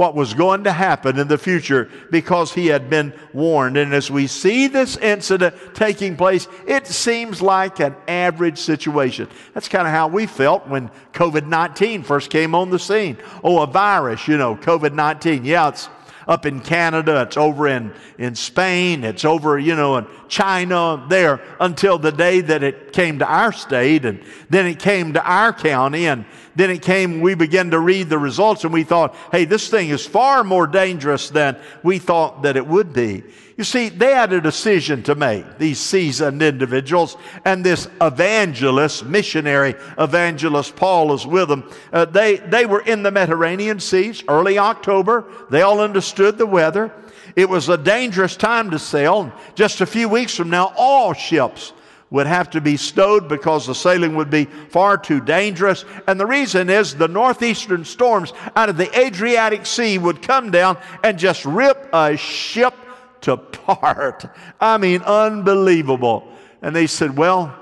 what 0.00 0.14
was 0.14 0.32
going 0.32 0.64
to 0.64 0.72
happen 0.72 1.18
in 1.18 1.28
the 1.28 1.36
future 1.36 1.86
because 2.10 2.54
he 2.54 2.68
had 2.68 2.88
been 2.88 3.12
warned. 3.34 3.76
And 3.76 3.92
as 3.92 4.10
we 4.10 4.26
see 4.26 4.66
this 4.66 4.96
incident 4.96 5.54
taking 5.74 6.16
place, 6.16 6.48
it 6.66 6.86
seems 6.86 7.42
like 7.42 7.80
an 7.80 7.94
average 8.08 8.56
situation. 8.56 9.28
That's 9.52 9.68
kind 9.68 9.86
of 9.86 9.92
how 9.92 10.08
we 10.08 10.24
felt 10.24 10.66
when 10.66 10.90
COVID 11.12 11.46
19 11.46 12.02
first 12.02 12.30
came 12.30 12.54
on 12.54 12.70
the 12.70 12.78
scene. 12.78 13.18
Oh, 13.44 13.60
a 13.60 13.66
virus, 13.66 14.26
you 14.26 14.38
know, 14.38 14.56
COVID 14.56 14.94
19. 14.94 15.44
Yeah, 15.44 15.68
it's 15.68 15.90
up 16.30 16.46
in 16.46 16.60
Canada, 16.60 17.22
it's 17.22 17.36
over 17.36 17.66
in, 17.66 17.92
in 18.16 18.36
Spain, 18.36 19.02
it's 19.02 19.24
over, 19.24 19.58
you 19.58 19.74
know, 19.74 19.96
in 19.96 20.06
China, 20.28 21.04
there, 21.08 21.40
until 21.58 21.98
the 21.98 22.12
day 22.12 22.40
that 22.40 22.62
it 22.62 22.92
came 22.92 23.18
to 23.18 23.26
our 23.26 23.52
state, 23.52 24.04
and 24.04 24.22
then 24.48 24.64
it 24.64 24.78
came 24.78 25.12
to 25.14 25.24
our 25.24 25.52
county, 25.52 26.06
and 26.06 26.24
then 26.54 26.70
it 26.70 26.82
came, 26.82 27.20
we 27.20 27.34
began 27.34 27.72
to 27.72 27.80
read 27.80 28.08
the 28.08 28.16
results, 28.16 28.62
and 28.62 28.72
we 28.72 28.84
thought, 28.84 29.16
hey, 29.32 29.44
this 29.44 29.68
thing 29.68 29.88
is 29.88 30.06
far 30.06 30.44
more 30.44 30.68
dangerous 30.68 31.30
than 31.30 31.58
we 31.82 31.98
thought 31.98 32.42
that 32.42 32.56
it 32.56 32.64
would 32.64 32.92
be. 32.92 33.24
You 33.60 33.64
see, 33.64 33.90
they 33.90 34.12
had 34.12 34.32
a 34.32 34.40
decision 34.40 35.02
to 35.02 35.14
make, 35.14 35.58
these 35.58 35.78
seasoned 35.78 36.40
individuals, 36.40 37.18
and 37.44 37.62
this 37.62 37.88
evangelist, 38.00 39.04
missionary 39.04 39.74
evangelist, 39.98 40.76
Paul 40.76 41.12
is 41.12 41.26
with 41.26 41.50
them. 41.50 41.70
Uh, 41.92 42.06
they, 42.06 42.36
they 42.36 42.64
were 42.64 42.80
in 42.80 43.02
the 43.02 43.10
Mediterranean 43.10 43.78
seas, 43.78 44.24
early 44.28 44.58
October. 44.58 45.26
They 45.50 45.60
all 45.60 45.82
understood 45.82 46.38
the 46.38 46.46
weather. 46.46 46.90
It 47.36 47.50
was 47.50 47.68
a 47.68 47.76
dangerous 47.76 48.34
time 48.34 48.70
to 48.70 48.78
sail. 48.78 49.30
Just 49.56 49.82
a 49.82 49.86
few 49.86 50.08
weeks 50.08 50.34
from 50.34 50.48
now, 50.48 50.72
all 50.74 51.12
ships 51.12 51.74
would 52.08 52.26
have 52.26 52.48
to 52.50 52.62
be 52.62 52.78
stowed 52.78 53.28
because 53.28 53.66
the 53.66 53.74
sailing 53.74 54.16
would 54.16 54.30
be 54.30 54.46
far 54.70 54.96
too 54.96 55.20
dangerous. 55.20 55.84
And 56.06 56.18
the 56.18 56.24
reason 56.24 56.70
is 56.70 56.94
the 56.94 57.08
northeastern 57.08 57.84
storms 57.84 58.32
out 58.56 58.70
of 58.70 58.78
the 58.78 58.98
Adriatic 58.98 59.66
Sea 59.66 59.98
would 59.98 60.22
come 60.22 60.50
down 60.50 60.78
and 61.04 61.18
just 61.18 61.44
rip 61.44 61.90
a 61.92 62.16
ship 62.16 62.72
to 63.22 63.36
part. 63.36 64.26
I 64.60 64.78
mean, 64.78 65.02
unbelievable. 65.02 66.26
And 66.62 66.74
they 66.74 66.86
said, 66.86 67.16
Well, 67.16 67.56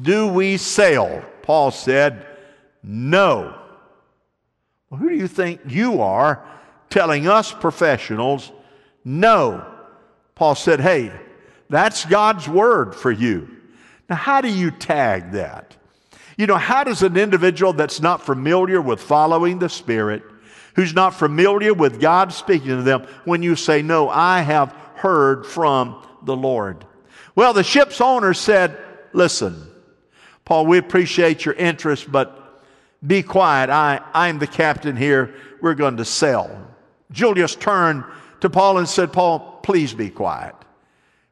do 0.00 0.28
we 0.28 0.56
sail? 0.56 1.24
Paul 1.42 1.70
said, 1.70 2.26
No. 2.82 3.58
Well, 4.90 5.00
who 5.00 5.08
do 5.08 5.16
you 5.16 5.28
think 5.28 5.60
you 5.66 6.00
are 6.02 6.44
telling 6.90 7.26
us 7.28 7.52
professionals 7.52 8.52
no? 9.04 9.66
Paul 10.34 10.54
said, 10.54 10.80
Hey, 10.80 11.12
that's 11.68 12.04
God's 12.04 12.48
word 12.48 12.94
for 12.94 13.10
you. 13.10 13.48
Now, 14.08 14.16
how 14.16 14.40
do 14.40 14.48
you 14.48 14.70
tag 14.70 15.32
that? 15.32 15.76
You 16.36 16.46
know, 16.46 16.56
how 16.56 16.84
does 16.84 17.02
an 17.02 17.16
individual 17.16 17.72
that's 17.72 18.00
not 18.00 18.24
familiar 18.24 18.80
with 18.80 19.00
following 19.00 19.58
the 19.58 19.68
Spirit, 19.68 20.22
who's 20.74 20.94
not 20.94 21.14
familiar 21.14 21.72
with 21.72 22.00
God 22.00 22.32
speaking 22.32 22.68
to 22.68 22.82
them, 22.82 23.06
when 23.24 23.42
you 23.42 23.56
say, 23.56 23.82
No, 23.82 24.08
I 24.08 24.40
have 24.40 24.74
heard 25.04 25.46
from 25.46 26.02
the 26.22 26.34
Lord? 26.34 26.86
Well, 27.36 27.52
the 27.52 27.62
ship's 27.62 28.00
owner 28.00 28.32
said, 28.32 28.78
Listen, 29.12 29.70
Paul, 30.46 30.64
we 30.64 30.78
appreciate 30.78 31.44
your 31.44 31.54
interest, 31.54 32.10
but 32.10 32.62
be 33.06 33.22
quiet. 33.22 33.68
I, 33.68 34.00
I'm 34.14 34.38
the 34.38 34.46
captain 34.46 34.96
here. 34.96 35.34
We're 35.60 35.74
going 35.74 35.98
to 35.98 36.06
sail. 36.06 36.66
Julius 37.12 37.54
turned 37.54 38.04
to 38.40 38.48
Paul 38.48 38.78
and 38.78 38.88
said, 38.88 39.12
Paul, 39.12 39.60
please 39.62 39.92
be 39.92 40.08
quiet. 40.08 40.54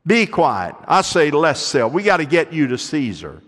Be 0.07 0.27
quiet. 0.27 0.75
I 0.87 1.01
say, 1.01 1.31
let's 1.31 1.61
sail. 1.61 1.89
We 1.89 2.03
got 2.03 2.19
to 2.19 2.27
get 2.27 2.53
you 2.53 2.67
to 2.69 2.79
Caesar. 2.79 3.43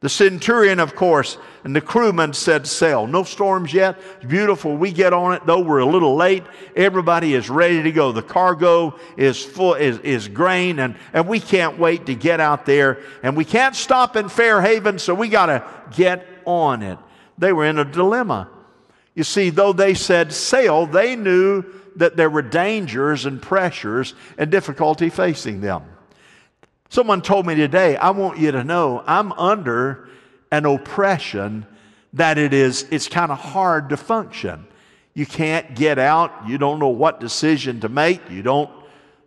The 0.00 0.08
centurion, 0.08 0.78
of 0.78 0.94
course, 0.94 1.38
and 1.64 1.74
the 1.74 1.80
crewman 1.80 2.32
said, 2.32 2.68
Sail. 2.68 3.08
No 3.08 3.24
storms 3.24 3.74
yet. 3.74 3.98
It's 4.18 4.26
beautiful. 4.26 4.76
We 4.76 4.92
get 4.92 5.12
on 5.12 5.34
it, 5.34 5.44
though 5.44 5.58
we're 5.58 5.80
a 5.80 5.86
little 5.86 6.14
late. 6.14 6.44
Everybody 6.76 7.34
is 7.34 7.50
ready 7.50 7.82
to 7.82 7.90
go. 7.90 8.12
The 8.12 8.22
cargo 8.22 8.96
is 9.16 9.44
full, 9.44 9.74
is, 9.74 9.98
is 9.98 10.28
grain, 10.28 10.78
and, 10.78 10.94
and 11.12 11.26
we 11.26 11.40
can't 11.40 11.80
wait 11.80 12.06
to 12.06 12.14
get 12.14 12.38
out 12.38 12.64
there. 12.64 13.00
And 13.24 13.36
we 13.36 13.44
can't 13.44 13.74
stop 13.74 14.14
in 14.14 14.28
Fairhaven, 14.28 15.00
so 15.00 15.16
we 15.16 15.28
got 15.28 15.46
to 15.46 15.68
get 15.96 16.24
on 16.44 16.82
it. 16.82 16.98
They 17.36 17.52
were 17.52 17.64
in 17.64 17.80
a 17.80 17.84
dilemma. 17.84 18.48
You 19.16 19.24
see, 19.24 19.50
though 19.50 19.72
they 19.72 19.94
said 19.94 20.32
sail, 20.32 20.86
they 20.86 21.16
knew 21.16 21.64
that 21.96 22.16
there 22.16 22.30
were 22.30 22.42
dangers 22.42 23.26
and 23.26 23.42
pressures 23.42 24.14
and 24.38 24.48
difficulty 24.48 25.10
facing 25.10 25.60
them. 25.60 25.82
Someone 26.90 27.20
told 27.20 27.46
me 27.46 27.54
today, 27.54 27.96
I 27.96 28.10
want 28.10 28.38
you 28.38 28.50
to 28.52 28.64
know 28.64 29.02
I'm 29.06 29.32
under 29.32 30.08
an 30.50 30.64
oppression 30.64 31.66
that 32.14 32.38
it 32.38 32.54
is 32.54 32.86
it's 32.90 33.08
kind 33.08 33.30
of 33.30 33.38
hard 33.38 33.90
to 33.90 33.96
function. 33.96 34.66
You 35.12 35.26
can't 35.26 35.74
get 35.74 35.98
out, 35.98 36.32
you 36.46 36.56
don't 36.56 36.78
know 36.78 36.88
what 36.88 37.20
decision 37.20 37.80
to 37.80 37.88
make, 37.88 38.30
you 38.30 38.42
don't 38.42 38.70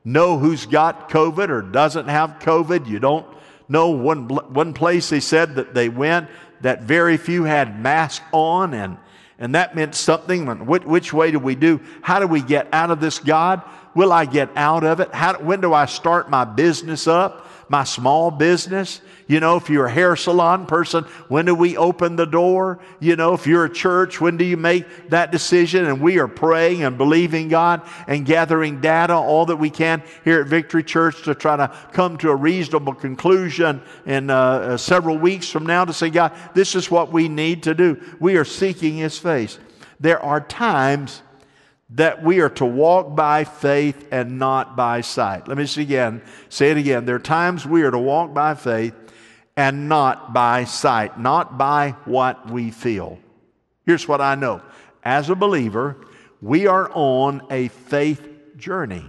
know 0.04 0.40
who's 0.40 0.66
got 0.66 1.10
COVID 1.10 1.50
or 1.50 1.62
doesn't 1.62 2.08
have 2.08 2.40
COVID, 2.40 2.88
you 2.88 3.00
don't 3.00 3.28
know 3.70 3.90
one 3.90 4.28
one 4.28 4.74
place 4.74 5.10
they 5.10 5.20
said 5.20 5.56
that 5.56 5.74
they 5.74 5.90
went 5.90 6.30
that 6.62 6.82
very 6.84 7.18
few 7.18 7.44
had 7.44 7.80
masks 7.80 8.26
on 8.32 8.74
and 8.74 8.98
and 9.38 9.56
that 9.56 9.76
meant 9.76 9.96
something. 9.96 10.46
Which, 10.68 10.84
which, 10.84 11.12
way 11.12 11.32
do 11.32 11.40
we 11.40 11.56
do? 11.56 11.80
How 12.04 12.20
do 12.20 12.28
we 12.28 12.44
get 12.44 12.68
out 12.72 12.92
of 12.92 13.02
this, 13.02 13.18
God? 13.18 13.64
Will 13.96 14.14
I 14.14 14.26
get 14.26 14.50
out 14.56 14.84
of 14.84 15.00
it? 15.00 15.12
How, 15.14 15.40
when 15.40 15.62
do 15.62 15.74
I 15.74 15.86
start 15.86 16.30
my 16.30 16.46
business 16.46 17.08
up? 17.08 17.48
My 17.72 17.86
small 17.86 18.30
business. 18.30 19.02
You 19.28 19.40
know, 19.40 19.56
if 19.56 19.70
you're 19.70 19.86
a 19.86 19.92
hair 19.92 20.18
salon 20.18 20.66
person, 20.66 21.06
when 21.30 21.46
do 21.46 21.56
we 21.56 21.78
open 21.78 22.18
the 22.18 22.26
door? 22.26 22.80
You 23.00 23.16
know, 23.16 23.34
if 23.34 23.48
you're 23.48 23.64
a 23.64 23.74
church, 23.74 24.20
when 24.20 24.36
do 24.36 24.44
you 24.44 24.58
make 24.58 25.10
that 25.10 25.32
decision? 25.32 25.86
And 25.86 26.02
we 26.02 26.20
are 26.20 26.28
praying 26.28 26.84
and 26.84 26.98
believing 26.98 27.48
God 27.48 27.82
and 28.08 28.26
gathering 28.26 28.82
data, 28.82 29.14
all 29.14 29.46
that 29.46 29.56
we 29.56 29.70
can 29.70 30.04
here 30.26 30.42
at 30.42 30.48
Victory 30.48 30.84
Church 30.84 31.24
to 31.24 31.34
try 31.34 31.56
to 31.56 31.74
come 31.94 32.18
to 32.18 32.30
a 32.30 32.36
reasonable 32.36 32.94
conclusion 32.94 33.82
in 34.06 34.30
uh, 34.30 34.36
uh, 34.36 34.78
several 34.78 35.18
weeks 35.18 35.50
from 35.50 35.66
now 35.66 35.86
to 35.86 35.94
say, 35.94 36.10
God, 36.10 36.34
this 36.54 36.76
is 36.76 36.92
what 36.92 37.14
we 37.14 37.30
need 37.30 37.64
to 37.64 37.74
do. 37.74 38.02
We 38.20 38.36
are 38.36 38.46
seeking 38.46 38.98
His 38.98 39.18
face. 39.18 39.58
There 40.02 40.22
are 40.22 40.42
times 40.42 41.22
that 41.92 42.24
we 42.24 42.40
are 42.40 42.50
to 42.50 42.66
walk 42.66 43.16
by 43.16 43.44
faith 43.44 44.08
and 44.12 44.40
not 44.40 44.76
by 44.76 45.02
sight. 45.02 45.48
Let 45.48 45.58
me 45.58 45.66
see 45.66 45.82
again. 45.82 46.22
Say 46.50 46.72
it 46.72 46.78
again. 46.78 47.06
There 47.06 47.16
are 47.16 47.20
times 47.20 47.66
we 47.66 47.84
are 47.84 47.92
to 47.92 48.00
walk 48.00 48.34
by 48.34 48.56
faith 48.56 48.94
and 49.58 49.90
not 49.90 50.34
by 50.34 50.64
sight, 50.64 51.20
not 51.20 51.58
by 51.58 51.96
what 52.06 52.50
we 52.50 52.72
feel. 52.72 53.20
Here's 53.86 54.08
what 54.08 54.22
I 54.22 54.36
know. 54.36 54.62
As 55.04 55.30
a 55.30 55.36
believer, 55.36 55.98
we 56.42 56.66
are 56.68 56.90
on 56.94 57.42
a 57.52 57.68
faith 57.68 58.28
journey. 58.56 59.06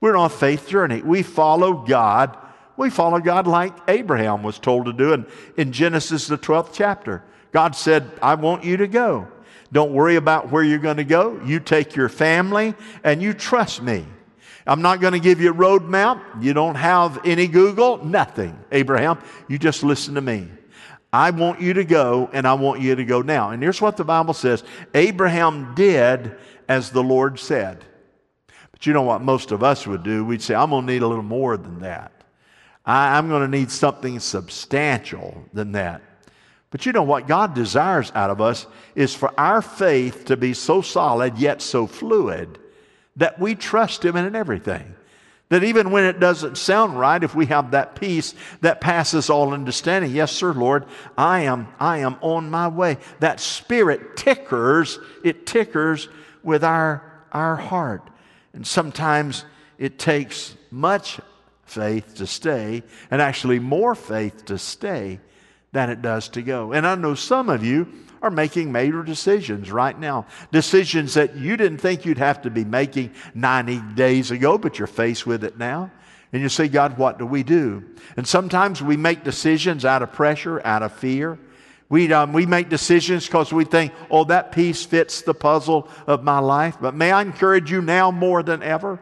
We're 0.00 0.16
on 0.16 0.26
a 0.26 0.30
faith 0.30 0.68
journey. 0.68 1.00
We 1.00 1.22
follow 1.22 1.72
God. 1.72 2.36
We 2.76 2.90
follow 2.90 3.20
God 3.20 3.46
like 3.46 3.72
Abraham 3.88 4.42
was 4.42 4.58
told 4.58 4.84
to 4.84 4.92
do 4.92 5.14
in, 5.14 5.26
in 5.56 5.72
Genesis, 5.72 6.26
the 6.26 6.36
12th 6.36 6.70
chapter. 6.74 7.24
God 7.52 7.74
said, 7.74 8.10
I 8.20 8.34
want 8.34 8.64
you 8.64 8.76
to 8.76 8.86
go. 8.86 9.28
Don't 9.72 9.92
worry 9.92 10.16
about 10.16 10.50
where 10.50 10.62
you're 10.62 10.78
going 10.78 10.98
to 10.98 11.04
go. 11.04 11.40
You 11.44 11.60
take 11.60 11.96
your 11.96 12.08
family 12.08 12.74
and 13.04 13.22
you 13.22 13.34
trust 13.34 13.82
me. 13.82 14.06
I'm 14.66 14.82
not 14.82 15.00
going 15.00 15.12
to 15.12 15.20
give 15.20 15.40
you 15.40 15.50
a 15.50 15.54
road 15.54 15.84
map. 15.84 16.22
You 16.40 16.52
don't 16.52 16.74
have 16.74 17.20
any 17.24 17.46
Google, 17.46 18.04
nothing. 18.04 18.58
Abraham, 18.72 19.18
you 19.48 19.58
just 19.58 19.82
listen 19.84 20.14
to 20.14 20.20
me. 20.20 20.48
I 21.12 21.30
want 21.30 21.60
you 21.60 21.72
to 21.74 21.84
go 21.84 22.28
and 22.32 22.46
I 22.46 22.54
want 22.54 22.80
you 22.80 22.94
to 22.94 23.04
go 23.04 23.22
now. 23.22 23.50
And 23.50 23.62
here's 23.62 23.80
what 23.80 23.96
the 23.96 24.04
Bible 24.04 24.34
says 24.34 24.64
Abraham 24.94 25.74
did 25.74 26.36
as 26.68 26.90
the 26.90 27.02
Lord 27.02 27.38
said. 27.38 27.84
But 28.72 28.86
you 28.86 28.92
know 28.92 29.02
what 29.02 29.22
most 29.22 29.52
of 29.52 29.62
us 29.62 29.86
would 29.86 30.02
do? 30.02 30.24
We'd 30.24 30.42
say, 30.42 30.54
I'm 30.54 30.70
going 30.70 30.86
to 30.86 30.92
need 30.92 31.02
a 31.02 31.06
little 31.06 31.22
more 31.22 31.56
than 31.56 31.80
that. 31.80 32.12
I, 32.84 33.18
am 33.18 33.28
going 33.28 33.42
to 33.42 33.48
need 33.48 33.70
something 33.70 34.20
substantial 34.20 35.44
than 35.52 35.72
that. 35.72 36.02
But 36.76 36.84
you 36.84 36.92
know 36.92 37.04
what 37.04 37.26
God 37.26 37.54
desires 37.54 38.12
out 38.14 38.28
of 38.28 38.42
us 38.42 38.66
is 38.94 39.14
for 39.14 39.32
our 39.40 39.62
faith 39.62 40.26
to 40.26 40.36
be 40.36 40.52
so 40.52 40.82
solid 40.82 41.38
yet 41.38 41.62
so 41.62 41.86
fluid 41.86 42.58
that 43.16 43.40
we 43.40 43.54
trust 43.54 44.04
Him 44.04 44.14
in 44.14 44.36
everything. 44.36 44.94
That 45.48 45.64
even 45.64 45.90
when 45.90 46.04
it 46.04 46.20
doesn't 46.20 46.58
sound 46.58 47.00
right, 47.00 47.24
if 47.24 47.34
we 47.34 47.46
have 47.46 47.70
that 47.70 47.98
peace 47.98 48.34
that 48.60 48.82
passes 48.82 49.30
all 49.30 49.54
understanding, 49.54 50.10
yes, 50.10 50.32
sir, 50.32 50.52
Lord, 50.52 50.84
I 51.16 51.44
am, 51.44 51.68
I 51.80 52.00
am 52.00 52.16
on 52.20 52.50
my 52.50 52.68
way. 52.68 52.98
That 53.20 53.40
spirit 53.40 54.18
tickers, 54.18 54.98
it 55.24 55.46
tickers 55.46 56.10
with 56.42 56.62
our, 56.62 57.02
our 57.32 57.56
heart. 57.56 58.06
And 58.52 58.66
sometimes 58.66 59.46
it 59.78 59.98
takes 59.98 60.54
much 60.70 61.20
faith 61.64 62.16
to 62.16 62.26
stay, 62.26 62.82
and 63.10 63.22
actually 63.22 63.60
more 63.60 63.94
faith 63.94 64.44
to 64.44 64.58
stay 64.58 65.20
than 65.72 65.90
it 65.90 66.02
does 66.02 66.28
to 66.30 66.42
go. 66.42 66.72
And 66.72 66.86
I 66.86 66.94
know 66.94 67.14
some 67.14 67.48
of 67.48 67.64
you 67.64 67.86
are 68.22 68.30
making 68.30 68.72
major 68.72 69.02
decisions 69.02 69.70
right 69.70 69.98
now. 69.98 70.26
Decisions 70.50 71.14
that 71.14 71.36
you 71.36 71.56
didn't 71.56 71.78
think 71.78 72.04
you'd 72.04 72.18
have 72.18 72.42
to 72.42 72.50
be 72.50 72.64
making 72.64 73.12
90 73.34 73.80
days 73.94 74.30
ago, 74.30 74.58
but 74.58 74.78
you're 74.78 74.86
faced 74.86 75.26
with 75.26 75.44
it 75.44 75.58
now. 75.58 75.90
And 76.32 76.42
you 76.42 76.48
say, 76.48 76.68
God, 76.68 76.98
what 76.98 77.18
do 77.18 77.26
we 77.26 77.42
do? 77.42 77.84
And 78.16 78.26
sometimes 78.26 78.82
we 78.82 78.96
make 78.96 79.22
decisions 79.22 79.84
out 79.84 80.02
of 80.02 80.12
pressure, 80.12 80.60
out 80.66 80.82
of 80.82 80.92
fear. 80.92 81.38
We, 81.88 82.12
um, 82.12 82.32
we 82.32 82.46
make 82.46 82.68
decisions 82.68 83.26
because 83.26 83.52
we 83.52 83.64
think, 83.64 83.92
oh, 84.10 84.24
that 84.24 84.50
piece 84.50 84.84
fits 84.84 85.22
the 85.22 85.34
puzzle 85.34 85.88
of 86.06 86.24
my 86.24 86.40
life. 86.40 86.78
But 86.80 86.94
may 86.94 87.12
I 87.12 87.22
encourage 87.22 87.70
you 87.70 87.80
now 87.80 88.10
more 88.10 88.42
than 88.42 88.62
ever 88.62 88.98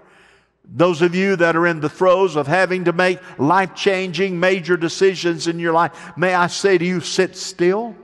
those 0.66 1.02
of 1.02 1.14
you 1.14 1.37
that 1.37 1.56
are 1.56 1.66
in 1.66 1.80
the 1.80 1.88
throes 1.88 2.37
of 2.37 2.47
having 2.47 2.85
to 2.85 2.92
make 2.92 3.21
life 3.38 3.75
changing 3.75 4.40
major 4.40 4.76
decisions 4.76 5.47
in 5.47 5.59
your 5.59 5.73
life, 5.73 6.16
may 6.16 6.35
I 6.35 6.47
say 6.47 6.78
to 6.78 6.85
you, 6.85 7.00
sit 7.00 7.37
still 7.37 7.94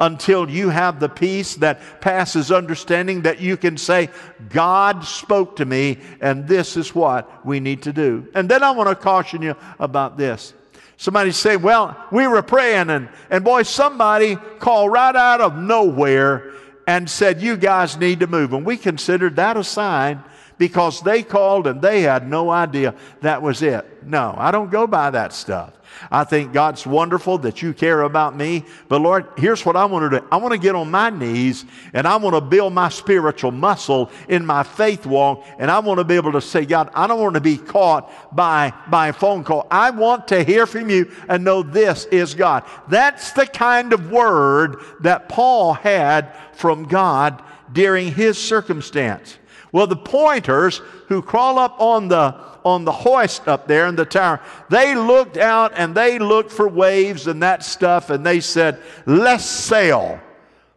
until 0.00 0.48
you 0.48 0.68
have 0.68 1.00
the 1.00 1.08
peace 1.08 1.56
that 1.56 2.00
passes 2.00 2.52
understanding 2.52 3.22
that 3.22 3.40
you 3.40 3.56
can 3.56 3.76
say, 3.76 4.10
God 4.48 5.04
spoke 5.04 5.56
to 5.56 5.64
me, 5.64 5.98
and 6.20 6.46
this 6.46 6.76
is 6.76 6.94
what 6.94 7.44
we 7.44 7.60
need 7.60 7.82
to 7.82 7.92
do. 7.92 8.28
And 8.34 8.48
then 8.48 8.62
I 8.62 8.70
want 8.70 8.88
to 8.88 8.94
caution 8.94 9.42
you 9.42 9.56
about 9.78 10.16
this. 10.16 10.54
Somebody 10.96 11.30
say, 11.30 11.56
Well, 11.56 11.96
we 12.10 12.26
were 12.26 12.42
praying, 12.42 12.90
and, 12.90 13.08
and 13.30 13.44
boy, 13.44 13.62
somebody 13.62 14.36
called 14.58 14.92
right 14.92 15.14
out 15.14 15.40
of 15.40 15.56
nowhere 15.56 16.52
and 16.86 17.08
said, 17.08 17.40
You 17.40 17.56
guys 17.56 17.96
need 17.96 18.20
to 18.20 18.26
move. 18.26 18.52
And 18.52 18.66
we 18.66 18.76
considered 18.76 19.36
that 19.36 19.56
a 19.56 19.64
sign 19.64 20.22
because 20.58 21.00
they 21.00 21.22
called 21.22 21.66
and 21.66 21.80
they 21.80 22.02
had 22.02 22.28
no 22.28 22.50
idea 22.50 22.94
that 23.22 23.40
was 23.40 23.62
it. 23.62 24.04
No, 24.04 24.34
I 24.36 24.50
don't 24.50 24.70
go 24.70 24.86
by 24.86 25.10
that 25.10 25.32
stuff. 25.32 25.72
I 26.10 26.24
think 26.24 26.52
God's 26.52 26.86
wonderful 26.86 27.38
that 27.38 27.62
you 27.62 27.72
care 27.72 28.02
about 28.02 28.36
me. 28.36 28.64
But 28.88 29.00
Lord, 29.00 29.26
here's 29.36 29.64
what 29.64 29.76
I 29.76 29.84
want 29.84 30.10
to 30.10 30.20
do. 30.20 30.26
I 30.30 30.36
want 30.36 30.52
to 30.52 30.58
get 30.58 30.74
on 30.74 30.90
my 30.90 31.10
knees 31.10 31.64
and 31.92 32.06
I 32.06 32.16
want 32.16 32.34
to 32.34 32.40
build 32.40 32.72
my 32.72 32.88
spiritual 32.88 33.50
muscle 33.50 34.10
in 34.28 34.44
my 34.44 34.62
faith 34.62 35.06
walk. 35.06 35.44
And 35.58 35.70
I 35.70 35.78
want 35.80 35.98
to 35.98 36.04
be 36.04 36.16
able 36.16 36.32
to 36.32 36.40
say, 36.40 36.64
God, 36.64 36.90
I 36.94 37.06
don't 37.06 37.20
want 37.20 37.34
to 37.34 37.40
be 37.40 37.56
caught 37.56 38.34
by, 38.34 38.72
by 38.88 39.08
a 39.08 39.12
phone 39.12 39.44
call. 39.44 39.66
I 39.70 39.90
want 39.90 40.28
to 40.28 40.44
hear 40.44 40.66
from 40.66 40.90
you 40.90 41.10
and 41.28 41.44
know 41.44 41.62
this 41.62 42.04
is 42.06 42.34
God. 42.34 42.64
That's 42.88 43.32
the 43.32 43.46
kind 43.46 43.92
of 43.92 44.10
word 44.10 44.76
that 45.00 45.28
Paul 45.28 45.74
had 45.74 46.34
from 46.52 46.84
God 46.84 47.42
during 47.72 48.12
his 48.12 48.38
circumstance. 48.38 49.37
Well, 49.72 49.86
the 49.86 49.96
pointers 49.96 50.78
who 51.08 51.22
crawl 51.22 51.58
up 51.58 51.80
on 51.80 52.08
the 52.08 52.34
on 52.64 52.84
the 52.84 52.92
hoist 52.92 53.48
up 53.48 53.66
there 53.66 53.86
in 53.86 53.96
the 53.96 54.04
tower, 54.04 54.40
they 54.68 54.94
looked 54.94 55.36
out 55.36 55.72
and 55.74 55.94
they 55.94 56.18
looked 56.18 56.50
for 56.50 56.68
waves 56.68 57.26
and 57.26 57.42
that 57.42 57.64
stuff, 57.64 58.10
and 58.10 58.24
they 58.24 58.40
said, 58.40 58.80
Let's 59.06 59.44
sail. 59.44 60.20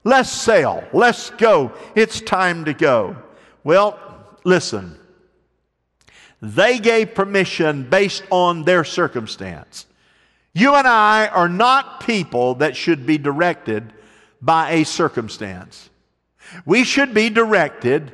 Let's 0.04 0.32
sail. 0.32 0.84
Let's 0.94 1.30
go. 1.32 1.74
It's 1.96 2.22
time 2.22 2.66
to 2.66 2.74
go. 2.74 3.16
Well, 3.64 4.00
listen. 4.44 4.98
They 6.42 6.80
gave 6.80 7.14
permission 7.14 7.88
based 7.88 8.24
on 8.32 8.64
their 8.64 8.84
circumstance. 8.84 9.86
You 10.54 10.76
and 10.76 10.88
I 10.88 11.28
are 11.28 11.48
not 11.48 12.06
people 12.06 12.56
that 12.56 12.76
should 12.76 13.06
be 13.06 13.18
directed 13.18 13.94
by 14.42 14.72
a 14.72 14.86
circumstance. 14.86 15.90
We 16.66 16.84
should 16.84 17.14
be 17.14 17.30
directed 17.30 18.12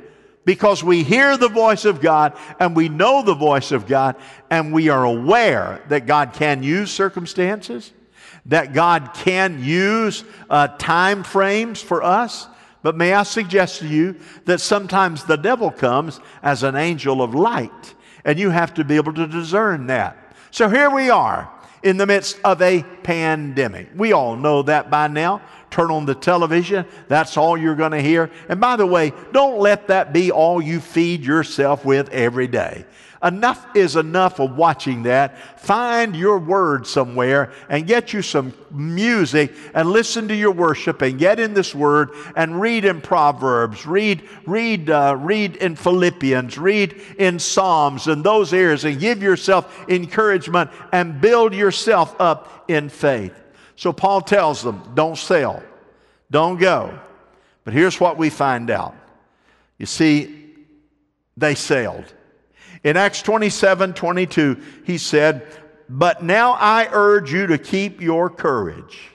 because 0.48 0.82
we 0.82 1.04
hear 1.04 1.36
the 1.36 1.50
voice 1.50 1.84
of 1.84 2.00
God 2.00 2.32
and 2.58 2.74
we 2.74 2.88
know 2.88 3.22
the 3.22 3.36
voice 3.36 3.74
of 3.74 3.86
God 3.86 4.16
and 4.50 4.72
we 4.72 4.88
are 4.88 5.04
aware 5.04 5.84
that 5.90 6.06
God 6.06 6.32
can 6.32 6.64
use 6.64 6.90
circumstances, 6.90 7.92
that 8.46 8.72
God 8.72 9.12
can 9.14 9.62
use 9.62 10.24
uh, 10.50 10.70
time 10.70 11.24
frames 11.24 11.82
for 11.82 12.02
us. 12.02 12.48
But 12.82 12.96
may 12.96 13.14
I 13.14 13.24
suggest 13.24 13.80
to 13.80 13.88
you 13.90 14.16
that 14.46 14.62
sometimes 14.62 15.26
the 15.26 15.36
devil 15.36 15.70
comes 15.70 16.22
as 16.42 16.64
an 16.64 16.78
angel 16.78 17.22
of 17.22 17.36
light, 17.36 17.96
and 18.24 18.40
you 18.40 18.50
have 18.50 18.74
to 18.76 18.86
be 18.86 18.96
able 18.96 19.14
to 19.16 19.28
discern 19.28 19.88
that. 19.88 20.34
So 20.52 20.70
here 20.70 20.90
we 20.90 21.10
are 21.10 21.52
in 21.84 21.98
the 21.98 22.06
midst 22.06 22.40
of 22.46 22.62
a 22.62 22.84
pandemic. 23.04 23.90
We 23.98 24.14
all 24.14 24.38
know 24.38 24.62
that 24.62 24.90
by 24.90 25.08
now. 25.08 25.42
Turn 25.78 25.92
on 25.92 26.08
the 26.08 26.16
television, 26.16 26.88
that's 27.08 27.38
all 27.38 27.56
you're 27.56 27.76
going 27.76 27.92
to 27.92 28.02
hear. 28.02 28.32
And 28.50 28.60
by 28.60 28.78
the 28.78 28.86
way, 28.88 29.14
don't 29.32 29.60
let 29.60 29.90
that 29.90 30.12
be 30.12 30.32
all 30.32 30.60
you 30.60 30.80
feed 30.80 31.24
yourself 31.24 31.86
with 31.86 32.10
every 32.10 32.48
day. 32.48 32.84
Enough 33.22 33.64
is 33.76 33.96
enough 33.96 34.40
of 34.40 34.58
watching 34.58 35.04
that. 35.04 35.60
Find 35.60 36.16
your 36.16 36.40
word 36.40 36.88
somewhere 36.88 37.52
and 37.70 37.86
get 37.86 38.12
you 38.12 38.24
some 38.24 38.56
music 38.72 39.54
and 39.76 39.92
listen 39.92 40.28
to 40.30 40.36
your 40.36 40.52
worship 40.52 41.04
and 41.04 41.20
get 41.20 41.40
in 41.40 41.54
this 41.54 41.76
word 41.76 42.10
and 42.36 42.60
read 42.60 42.84
in 42.84 43.00
Proverbs, 43.00 43.86
read, 43.86 44.28
read, 44.48 44.90
uh, 44.90 45.16
read 45.20 45.58
in 45.58 45.76
Philippians, 45.76 46.58
read 46.58 47.00
in 47.20 47.38
Psalms 47.38 48.08
and 48.08 48.24
those 48.24 48.52
areas 48.52 48.84
and 48.84 49.00
give 49.00 49.22
yourself 49.22 49.88
encouragement 49.88 50.72
and 50.92 51.22
build 51.22 51.54
yourself 51.54 52.16
up 52.20 52.66
in 52.68 52.90
faith. 52.90 53.44
So 53.76 53.94
Paul 53.94 54.22
tells 54.22 54.64
them, 54.64 54.82
don't 54.96 55.16
sell, 55.20 55.62
don't 56.30 56.58
go. 56.58 57.00
But 57.64 57.74
here's 57.74 58.00
what 58.00 58.18
we 58.18 58.30
find 58.30 58.70
out. 58.70 58.96
You 59.78 59.86
see, 59.86 60.56
they 61.36 61.56
sailed. 61.56 62.14
In 62.84 62.98
Acts 62.98 63.22
27 63.22 63.94
22, 63.94 64.62
he 64.86 64.98
said, 64.98 65.46
But 65.90 66.24
now 66.24 66.54
I 66.54 66.88
urge 66.92 67.32
you 67.32 67.48
to 67.48 67.58
keep 67.58 68.02
your 68.02 68.30
courage, 68.30 69.10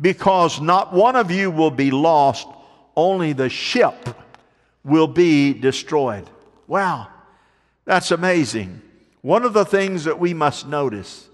because 0.00 0.60
not 0.60 0.92
one 0.92 1.16
of 1.16 1.30
you 1.30 1.50
will 1.50 1.70
be 1.70 1.90
lost, 1.90 2.48
only 2.96 3.32
the 3.32 3.48
ship 3.48 4.08
will 4.84 5.08
be 5.08 5.52
destroyed. 5.52 6.28
Wow, 6.66 7.08
that's 7.84 8.10
amazing. 8.10 8.80
One 9.20 9.44
of 9.44 9.52
the 9.52 9.64
things 9.64 10.04
that 10.04 10.18
we 10.18 10.34
must 10.34 10.66
notice 10.66 11.28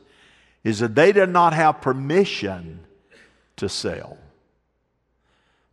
is 0.63 0.79
that 0.81 0.95
they 0.95 1.13
did 1.13 1.29
not 1.29 1.53
have 1.53 1.81
permission 1.81 2.81
to 3.57 3.69
sail. 3.69 4.19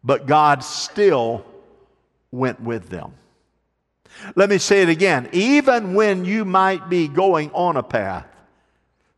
But 0.08 0.26
God 0.26 0.64
still 0.64 1.44
went 2.32 2.62
with 2.62 2.88
them. 2.88 3.12
Let 4.38 4.50
me 4.50 4.58
say 4.58 4.82
it 4.82 4.88
again. 4.88 5.28
Even 5.34 5.96
when 5.96 6.24
you 6.24 6.46
might 6.46 6.88
be 6.88 7.10
going 7.10 7.52
on 7.52 7.76
a 7.76 7.84
path 7.84 8.26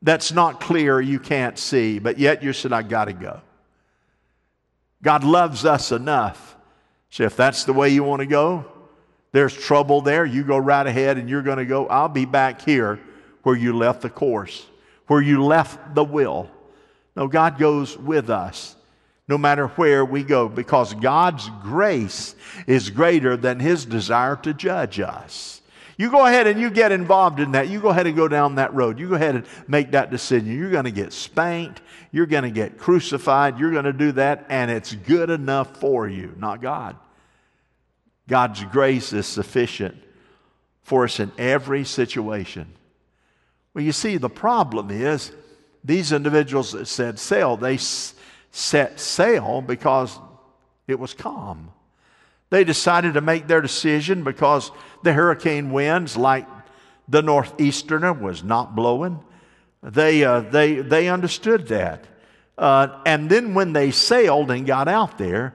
that's 0.02 0.32
not 0.32 0.60
clear, 0.60 1.00
you 1.00 1.20
can't 1.20 1.60
see, 1.60 2.00
but 2.00 2.18
yet 2.18 2.42
you 2.42 2.54
said, 2.54 2.74
I 2.74 2.82
got 2.82 3.06
to 3.06 3.14
go. 3.14 3.40
God 5.04 5.24
loves 5.24 5.64
us 5.64 5.92
enough. 5.92 6.58
So 7.12 7.24
if 7.24 7.38
that's 7.38 7.66
the 7.66 7.74
way 7.74 7.90
you 7.90 8.04
want 8.04 8.22
to 8.22 8.26
go, 8.26 8.66
There's 9.32 9.54
trouble 9.54 10.02
there. 10.02 10.26
You 10.26 10.44
go 10.44 10.58
right 10.58 10.86
ahead 10.86 11.18
and 11.18 11.30
you're 11.30 11.44
going 11.44 11.58
to 11.58 11.66
go, 11.66 11.88
I'll 11.88 12.10
be 12.10 12.26
back 12.26 12.62
here 12.62 13.00
where 13.44 13.56
you 13.56 13.76
left 13.78 14.02
the 14.02 14.10
course, 14.10 14.66
where 15.08 15.22
you 15.22 15.44
left 15.44 15.96
the 15.96 16.04
will. 16.04 16.50
No, 17.16 17.28
God 17.28 17.60
goes 17.60 17.98
with 17.98 18.30
us 18.30 18.76
no 19.30 19.38
matter 19.38 19.68
where 19.68 20.04
we 20.04 20.24
go 20.24 20.50
because 20.50 20.96
God's 20.96 21.48
grace 21.62 22.36
is 22.66 22.90
greater 22.90 23.38
than 23.38 23.60
His 23.60 23.86
desire 23.86 24.36
to 24.38 24.56
judge 24.56 25.00
us. 25.00 25.62
You 25.98 26.10
go 26.10 26.26
ahead 26.26 26.48
and 26.48 26.60
you 26.60 26.72
get 26.72 26.92
involved 26.92 27.40
in 27.40 27.52
that. 27.52 27.68
You 27.68 27.80
go 27.80 27.90
ahead 27.90 28.08
and 28.08 28.16
go 28.16 28.28
down 28.28 28.56
that 28.56 28.74
road. 28.74 29.00
You 29.00 29.10
go 29.10 29.16
ahead 29.16 29.36
and 29.36 29.46
make 29.68 29.92
that 29.92 30.10
decision. 30.10 30.58
You're 30.58 30.72
going 30.72 30.86
to 30.86 30.92
get 30.92 31.14
spanked. 31.14 31.82
You're 32.12 32.26
going 32.26 32.46
to 32.46 32.50
get 32.50 32.80
crucified. 32.80 33.60
You're 33.60 33.72
going 33.72 33.86
to 33.86 33.94
do 33.94 34.14
that, 34.14 34.48
and 34.50 34.72
it's 34.72 34.96
good 34.96 35.30
enough 35.30 35.78
for 35.78 36.08
you, 36.08 36.34
not 36.38 36.62
God. 36.62 36.96
God's 38.28 38.64
grace 38.64 39.14
is 39.14 39.28
sufficient 39.28 39.96
for 40.82 41.04
us 41.04 41.20
in 41.20 41.32
every 41.38 41.84
situation. 41.84 42.74
Well, 43.76 43.84
you 43.84 43.92
see, 43.92 44.18
the 44.18 44.30
problem 44.30 44.90
is 44.90 45.32
these 45.84 46.12
individuals 46.12 46.72
that 46.72 46.88
said 46.88 47.20
sell, 47.20 47.58
they 47.58 47.78
set 48.52 49.00
sail 49.00 49.62
because 49.62 50.20
it 50.88 51.00
was 51.00 51.14
calm. 51.14 51.72
They 52.50 52.64
decided 52.64 53.14
to 53.14 53.22
make 53.22 53.48
their 53.48 53.62
decision 53.62 54.24
because 54.24 54.72
the 55.04 55.14
hurricane 55.14 55.72
winds, 55.72 56.18
like 56.18 56.48
the 57.08 57.22
northeasterner, 57.22 58.14
was 58.14 58.44
not 58.44 58.76
blowing. 58.76 59.20
They, 59.84 60.24
uh, 60.24 60.42
they, 60.42 60.76
they 60.76 61.10
understood 61.10 61.68
that. 61.68 62.06
Uh, 62.58 63.00
and 63.06 63.30
then 63.30 63.54
when 63.54 63.74
they 63.74 63.92
sailed 63.92 64.52
and 64.52 64.66
got 64.66 64.88
out 64.88 65.18
there, 65.18 65.54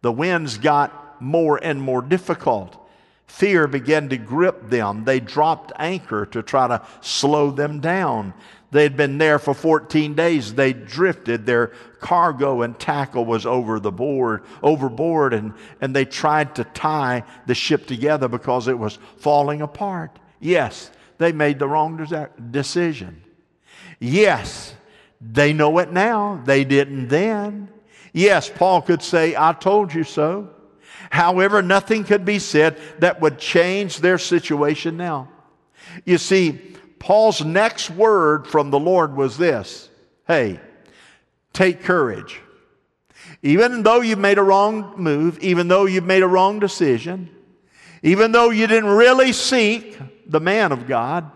the 0.00 0.12
winds 0.12 0.58
got 0.58 1.20
more 1.20 1.62
and 1.62 1.80
more 1.82 2.00
difficult. 2.00 2.76
Fear 3.26 3.66
began 3.68 4.08
to 4.08 4.16
grip 4.16 4.70
them. 4.70 5.04
They 5.04 5.20
dropped 5.20 5.72
anchor 5.76 6.24
to 6.26 6.42
try 6.42 6.68
to 6.68 6.86
slow 7.02 7.50
them 7.50 7.80
down. 7.80 8.32
They'd 8.70 8.96
been 8.96 9.16
there 9.16 9.38
for 9.38 9.54
14 9.54 10.14
days. 10.14 10.54
They 10.54 10.72
drifted. 10.74 11.46
Their 11.46 11.68
cargo 12.00 12.62
and 12.62 12.78
tackle 12.78 13.24
was 13.24 13.46
over 13.46 13.80
the 13.80 13.90
board, 13.90 14.44
overboard, 14.62 15.32
and, 15.32 15.54
and 15.80 15.96
they 15.96 16.04
tried 16.04 16.54
to 16.56 16.64
tie 16.64 17.24
the 17.46 17.54
ship 17.54 17.86
together 17.86 18.28
because 18.28 18.68
it 18.68 18.78
was 18.78 18.98
falling 19.18 19.62
apart. 19.62 20.18
Yes, 20.38 20.90
they 21.16 21.32
made 21.32 21.58
the 21.58 21.68
wrong 21.68 22.06
decision. 22.50 23.22
Yes, 23.98 24.74
they 25.20 25.52
know 25.52 25.78
it 25.78 25.90
now. 25.90 26.40
They 26.44 26.64
didn't 26.64 27.08
then. 27.08 27.68
Yes, 28.12 28.50
Paul 28.54 28.82
could 28.82 29.02
say, 29.02 29.34
I 29.36 29.54
told 29.54 29.94
you 29.94 30.04
so. 30.04 30.50
However, 31.10 31.62
nothing 31.62 32.04
could 32.04 32.24
be 32.24 32.38
said 32.38 32.78
that 32.98 33.20
would 33.20 33.38
change 33.38 33.98
their 33.98 34.18
situation 34.18 34.96
now. 34.96 35.28
You 36.04 36.18
see, 36.18 36.60
Paul's 36.98 37.44
next 37.44 37.90
word 37.90 38.46
from 38.46 38.70
the 38.70 38.78
Lord 38.78 39.16
was 39.16 39.38
this 39.38 39.88
Hey, 40.26 40.60
take 41.52 41.82
courage. 41.82 42.40
Even 43.42 43.82
though 43.82 44.00
you've 44.00 44.18
made 44.18 44.38
a 44.38 44.42
wrong 44.42 44.94
move, 44.96 45.38
even 45.40 45.68
though 45.68 45.86
you've 45.86 46.04
made 46.04 46.22
a 46.22 46.28
wrong 46.28 46.58
decision, 46.58 47.30
even 48.02 48.32
though 48.32 48.50
you 48.50 48.66
didn't 48.66 48.90
really 48.90 49.32
seek 49.32 49.98
the 50.26 50.40
man 50.40 50.72
of 50.72 50.86
God, 50.86 51.30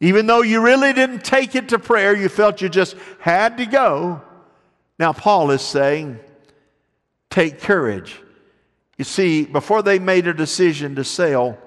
even 0.00 0.26
though 0.26 0.42
you 0.42 0.60
really 0.60 0.92
didn't 0.92 1.24
take 1.24 1.54
it 1.54 1.70
to 1.70 1.78
prayer, 1.78 2.14
you 2.14 2.28
felt 2.28 2.60
you 2.60 2.68
just 2.68 2.96
had 3.18 3.58
to 3.58 3.66
go. 3.66 4.22
Now, 4.98 5.12
Paul 5.12 5.50
is 5.50 5.62
saying, 5.62 6.18
take 7.30 7.60
courage. 7.60 8.20
You 8.98 9.04
see, 9.04 9.44
before 9.44 9.82
they 9.82 9.98
made 9.98 10.26
a 10.26 10.34
decision 10.34 10.94
to 10.96 11.04
sail, 11.04 11.58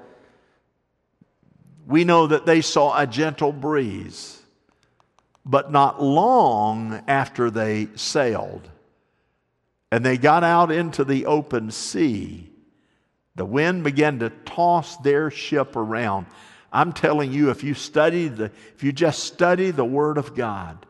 we 1.89 2.05
know 2.05 2.27
that 2.27 2.45
they 2.45 2.61
saw 2.61 2.97
a 2.97 3.05
gentle 3.05 3.51
breeze, 3.51 4.41
but 5.45 5.71
not 5.71 6.01
long 6.01 7.03
after 7.07 7.49
they 7.49 7.89
sailed 7.95 8.69
and 9.91 10.05
they 10.05 10.17
got 10.17 10.43
out 10.43 10.71
into 10.71 11.03
the 11.03 11.25
open 11.25 11.71
sea, 11.71 12.49
the 13.35 13.45
wind 13.45 13.83
began 13.83 14.19
to 14.19 14.29
toss 14.29 14.97
their 14.97 15.31
ship 15.31 15.75
around. 15.75 16.27
I'm 16.71 16.93
telling 16.93 17.33
you, 17.33 17.49
if 17.49 17.63
you 17.63 17.73
study 17.73 18.27
the, 18.27 18.51
if 18.75 18.83
you 18.83 18.91
just 18.91 19.23
study 19.23 19.71
the 19.71 19.85
Word 19.85 20.17
of 20.17 20.35
God, 20.35 20.85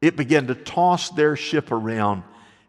it 0.00 0.16
began 0.16 0.46
to 0.46 0.54
toss 0.54 1.10
their 1.10 1.36
ship 1.36 1.70
around 1.70 2.22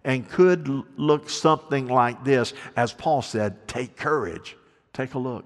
and 0.04 0.28
could 0.28 0.68
look 0.98 1.30
something 1.30 1.88
like 1.88 2.24
this. 2.26 2.54
As 2.76 2.92
Paul 2.92 3.22
said, 3.22 3.68
take 3.68 3.96
courage. 3.96 4.58
Take 4.92 5.14
a 5.14 5.20
look. 5.20 5.46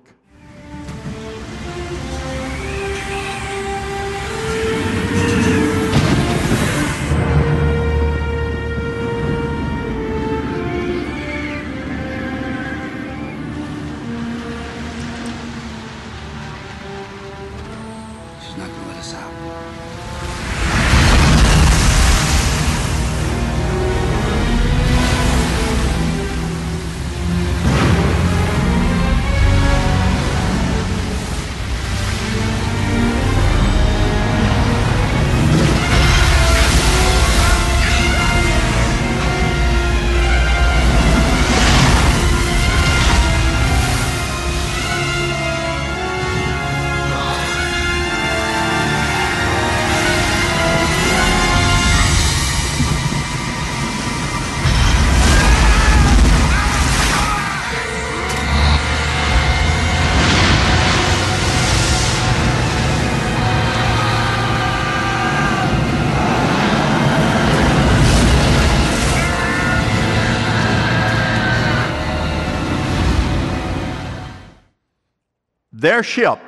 Their 75.84 76.02
ship 76.02 76.40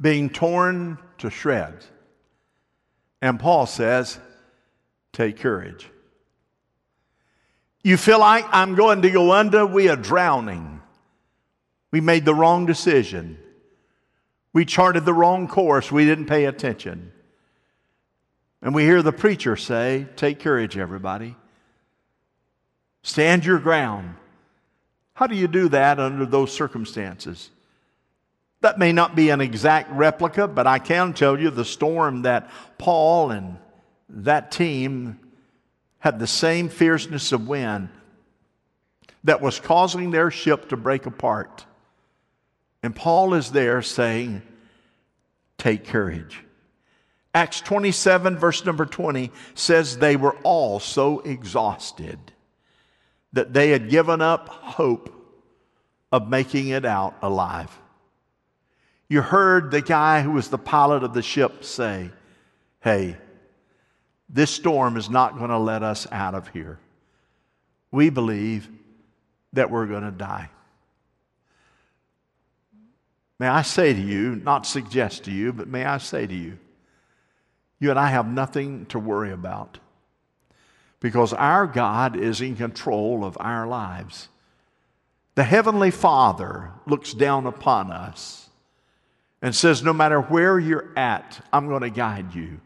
being 0.00 0.30
torn 0.30 0.98
to 1.18 1.30
shreds. 1.30 1.84
And 3.20 3.40
Paul 3.40 3.66
says, 3.66 4.20
Take 5.12 5.40
courage. 5.40 5.90
You 7.82 7.96
feel 7.96 8.20
like 8.20 8.46
I'm 8.50 8.76
going 8.76 9.02
to 9.02 9.10
go 9.10 9.32
under, 9.32 9.66
we 9.66 9.88
are 9.88 9.96
drowning. 9.96 10.80
We 11.90 12.00
made 12.00 12.24
the 12.24 12.34
wrong 12.34 12.66
decision. 12.66 13.36
We 14.52 14.64
charted 14.64 15.04
the 15.04 15.12
wrong 15.12 15.48
course, 15.48 15.90
we 15.90 16.04
didn't 16.04 16.26
pay 16.26 16.44
attention. 16.44 17.10
And 18.62 18.76
we 18.76 18.84
hear 18.84 19.02
the 19.02 19.12
preacher 19.12 19.56
say, 19.56 20.06
Take 20.14 20.38
courage, 20.38 20.78
everybody. 20.78 21.34
Stand 23.02 23.44
your 23.44 23.58
ground. 23.58 24.14
How 25.14 25.26
do 25.26 25.34
you 25.34 25.48
do 25.48 25.68
that 25.70 25.98
under 25.98 26.24
those 26.24 26.52
circumstances? 26.52 27.50
That 28.62 28.78
may 28.78 28.92
not 28.92 29.16
be 29.16 29.30
an 29.30 29.40
exact 29.40 29.90
replica, 29.90 30.46
but 30.46 30.68
I 30.68 30.78
can 30.78 31.12
tell 31.14 31.38
you 31.38 31.50
the 31.50 31.64
storm 31.64 32.22
that 32.22 32.48
Paul 32.78 33.32
and 33.32 33.58
that 34.08 34.52
team 34.52 35.18
had 35.98 36.18
the 36.18 36.28
same 36.28 36.68
fierceness 36.68 37.32
of 37.32 37.48
wind 37.48 37.88
that 39.24 39.40
was 39.40 39.58
causing 39.58 40.12
their 40.12 40.30
ship 40.30 40.68
to 40.68 40.76
break 40.76 41.06
apart. 41.06 41.66
And 42.84 42.94
Paul 42.94 43.34
is 43.34 43.50
there 43.50 43.82
saying, 43.82 44.42
Take 45.58 45.86
courage. 45.86 46.40
Acts 47.34 47.60
27, 47.62 48.38
verse 48.38 48.64
number 48.64 48.84
20 48.84 49.30
says 49.54 49.96
they 49.96 50.16
were 50.16 50.36
all 50.42 50.78
so 50.78 51.20
exhausted 51.20 52.18
that 53.32 53.52
they 53.52 53.70
had 53.70 53.90
given 53.90 54.20
up 54.20 54.48
hope 54.48 55.08
of 56.12 56.28
making 56.28 56.68
it 56.68 56.84
out 56.84 57.16
alive. 57.22 57.76
You 59.12 59.20
heard 59.20 59.70
the 59.70 59.82
guy 59.82 60.22
who 60.22 60.30
was 60.30 60.48
the 60.48 60.56
pilot 60.56 61.02
of 61.02 61.12
the 61.12 61.20
ship 61.20 61.64
say, 61.64 62.08
Hey, 62.80 63.18
this 64.30 64.50
storm 64.50 64.96
is 64.96 65.10
not 65.10 65.36
going 65.36 65.50
to 65.50 65.58
let 65.58 65.82
us 65.82 66.06
out 66.10 66.34
of 66.34 66.48
here. 66.48 66.78
We 67.90 68.08
believe 68.08 68.70
that 69.52 69.70
we're 69.70 69.84
going 69.84 70.04
to 70.04 70.10
die. 70.10 70.48
May 73.38 73.48
I 73.48 73.60
say 73.60 73.92
to 73.92 74.00
you, 74.00 74.36
not 74.36 74.64
suggest 74.64 75.24
to 75.24 75.30
you, 75.30 75.52
but 75.52 75.68
may 75.68 75.84
I 75.84 75.98
say 75.98 76.26
to 76.26 76.34
you, 76.34 76.56
you 77.80 77.90
and 77.90 77.98
I 77.98 78.06
have 78.06 78.26
nothing 78.26 78.86
to 78.86 78.98
worry 78.98 79.30
about 79.30 79.78
because 81.00 81.34
our 81.34 81.66
God 81.66 82.16
is 82.16 82.40
in 82.40 82.56
control 82.56 83.26
of 83.26 83.36
our 83.38 83.66
lives. 83.66 84.30
The 85.34 85.44
Heavenly 85.44 85.90
Father 85.90 86.70
looks 86.86 87.12
down 87.12 87.46
upon 87.46 87.92
us 87.92 88.41
and 89.42 89.54
says, 89.54 89.82
No 89.82 89.92
matter 89.92 90.20
where 90.20 90.58
you're 90.58 90.88
at, 90.96 91.44
I'm 91.52 91.66
going 91.66 91.82
to 91.82 91.90
guide 91.90 92.34
you. 92.34 92.60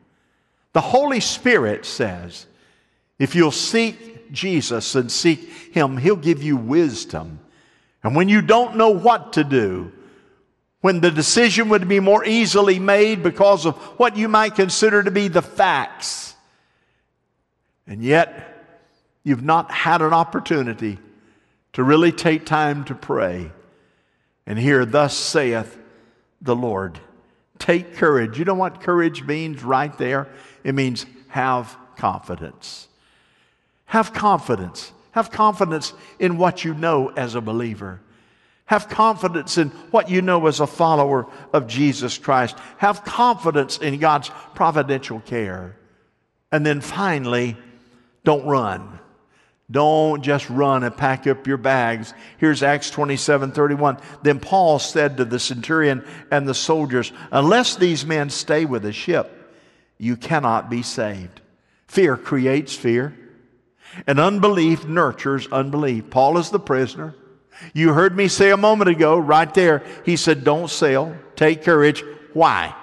The 0.74 0.82
Holy 0.82 1.20
Spirit 1.20 1.86
says, 1.86 2.46
If 3.18 3.34
you'll 3.34 3.50
seek 3.50 4.30
Jesus 4.30 4.94
and 4.94 5.10
seek 5.10 5.40
Him, 5.72 5.96
He'll 5.96 6.14
give 6.14 6.42
you 6.42 6.56
wisdom. 6.56 7.40
And 8.04 8.14
when 8.14 8.28
you 8.28 8.42
don't 8.42 8.76
know 8.76 8.90
what 8.90 9.32
to 9.32 9.42
do, 9.42 9.90
when 10.82 11.00
the 11.00 11.10
decision 11.10 11.70
would 11.70 11.88
be 11.88 11.98
more 11.98 12.24
easily 12.24 12.78
made 12.78 13.22
because 13.22 13.66
of 13.66 13.76
what 13.98 14.16
you 14.16 14.28
might 14.28 14.54
consider 14.54 15.02
to 15.02 15.10
be 15.10 15.26
the 15.26 15.42
facts, 15.42 16.34
and 17.86 18.02
yet 18.02 18.64
you've 19.24 19.42
not 19.42 19.70
had 19.72 20.02
an 20.02 20.12
opportunity 20.12 20.98
to 21.72 21.82
really 21.82 22.12
take 22.12 22.44
time 22.44 22.84
to 22.84 22.94
pray 22.94 23.50
and 24.46 24.58
hear, 24.58 24.84
Thus 24.84 25.16
saith 25.16 25.76
the 26.46 26.56
Lord. 26.56 26.98
Take 27.58 27.96
courage. 27.96 28.38
You 28.38 28.44
know 28.44 28.54
what 28.54 28.80
courage 28.80 29.22
means 29.22 29.62
right 29.62 29.96
there? 29.98 30.28
It 30.64 30.74
means 30.74 31.06
have 31.28 31.76
confidence. 31.96 32.88
Have 33.86 34.12
confidence. 34.12 34.92
Have 35.12 35.30
confidence 35.30 35.92
in 36.18 36.38
what 36.38 36.64
you 36.64 36.74
know 36.74 37.08
as 37.08 37.34
a 37.34 37.40
believer. 37.40 38.00
Have 38.66 38.88
confidence 38.88 39.58
in 39.58 39.68
what 39.90 40.10
you 40.10 40.22
know 40.22 40.46
as 40.46 40.60
a 40.60 40.66
follower 40.66 41.28
of 41.52 41.68
Jesus 41.68 42.18
Christ. 42.18 42.56
Have 42.78 43.04
confidence 43.04 43.78
in 43.78 43.98
God's 43.98 44.30
providential 44.54 45.20
care. 45.20 45.76
And 46.50 46.66
then 46.66 46.80
finally, 46.80 47.56
don't 48.24 48.44
run. 48.44 48.98
Don't 49.70 50.22
just 50.22 50.48
run 50.48 50.84
and 50.84 50.96
pack 50.96 51.26
up 51.26 51.46
your 51.46 51.56
bags. 51.56 52.14
Here's 52.38 52.62
Acts 52.62 52.90
27 52.90 53.50
31. 53.50 53.98
Then 54.22 54.38
Paul 54.38 54.78
said 54.78 55.16
to 55.16 55.24
the 55.24 55.40
centurion 55.40 56.04
and 56.30 56.46
the 56.46 56.54
soldiers, 56.54 57.12
Unless 57.32 57.76
these 57.76 58.06
men 58.06 58.30
stay 58.30 58.64
with 58.64 58.82
the 58.82 58.92
ship, 58.92 59.32
you 59.98 60.16
cannot 60.16 60.70
be 60.70 60.82
saved. 60.82 61.40
Fear 61.88 62.16
creates 62.16 62.74
fear, 62.74 63.16
and 64.06 64.20
unbelief 64.20 64.86
nurtures 64.86 65.48
unbelief. 65.50 66.10
Paul 66.10 66.38
is 66.38 66.50
the 66.50 66.60
prisoner. 66.60 67.14
You 67.72 67.92
heard 67.92 68.16
me 68.16 68.28
say 68.28 68.50
a 68.50 68.56
moment 68.56 68.90
ago, 68.90 69.18
right 69.18 69.52
there, 69.52 69.82
he 70.04 70.16
said, 70.16 70.44
Don't 70.44 70.70
sail, 70.70 71.16
take 71.34 71.64
courage. 71.64 72.04
Why? 72.34 72.74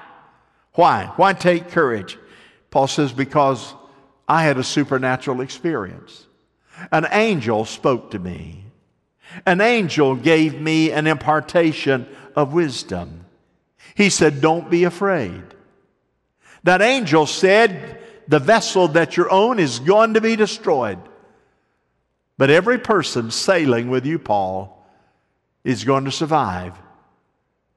Why? 0.73 1.13
Why 1.15 1.33
take 1.33 1.69
courage? 1.69 2.17
Paul 2.71 2.87
says, 2.87 3.13
Because 3.13 3.73
I 4.27 4.43
had 4.43 4.57
a 4.57 4.63
supernatural 4.63 5.41
experience. 5.41 6.27
An 6.91 7.07
angel 7.11 7.65
spoke 7.65 8.11
to 8.11 8.19
me. 8.19 8.65
An 9.45 9.61
angel 9.61 10.15
gave 10.15 10.59
me 10.59 10.91
an 10.91 11.07
impartation 11.07 12.07
of 12.35 12.53
wisdom. 12.53 13.25
He 13.95 14.09
said, 14.09 14.41
Don't 14.41 14.69
be 14.69 14.83
afraid. 14.83 15.43
That 16.63 16.81
angel 16.81 17.25
said, 17.25 17.99
The 18.27 18.39
vessel 18.39 18.89
that 18.89 19.17
you're 19.17 19.31
on 19.31 19.59
is 19.59 19.79
going 19.79 20.15
to 20.15 20.21
be 20.21 20.35
destroyed. 20.35 20.99
But 22.37 22.49
every 22.49 22.79
person 22.79 23.31
sailing 23.31 23.89
with 23.89 24.05
you, 24.05 24.19
Paul, 24.19 24.85
is 25.63 25.83
going 25.83 26.05
to 26.05 26.11
survive. 26.11 26.77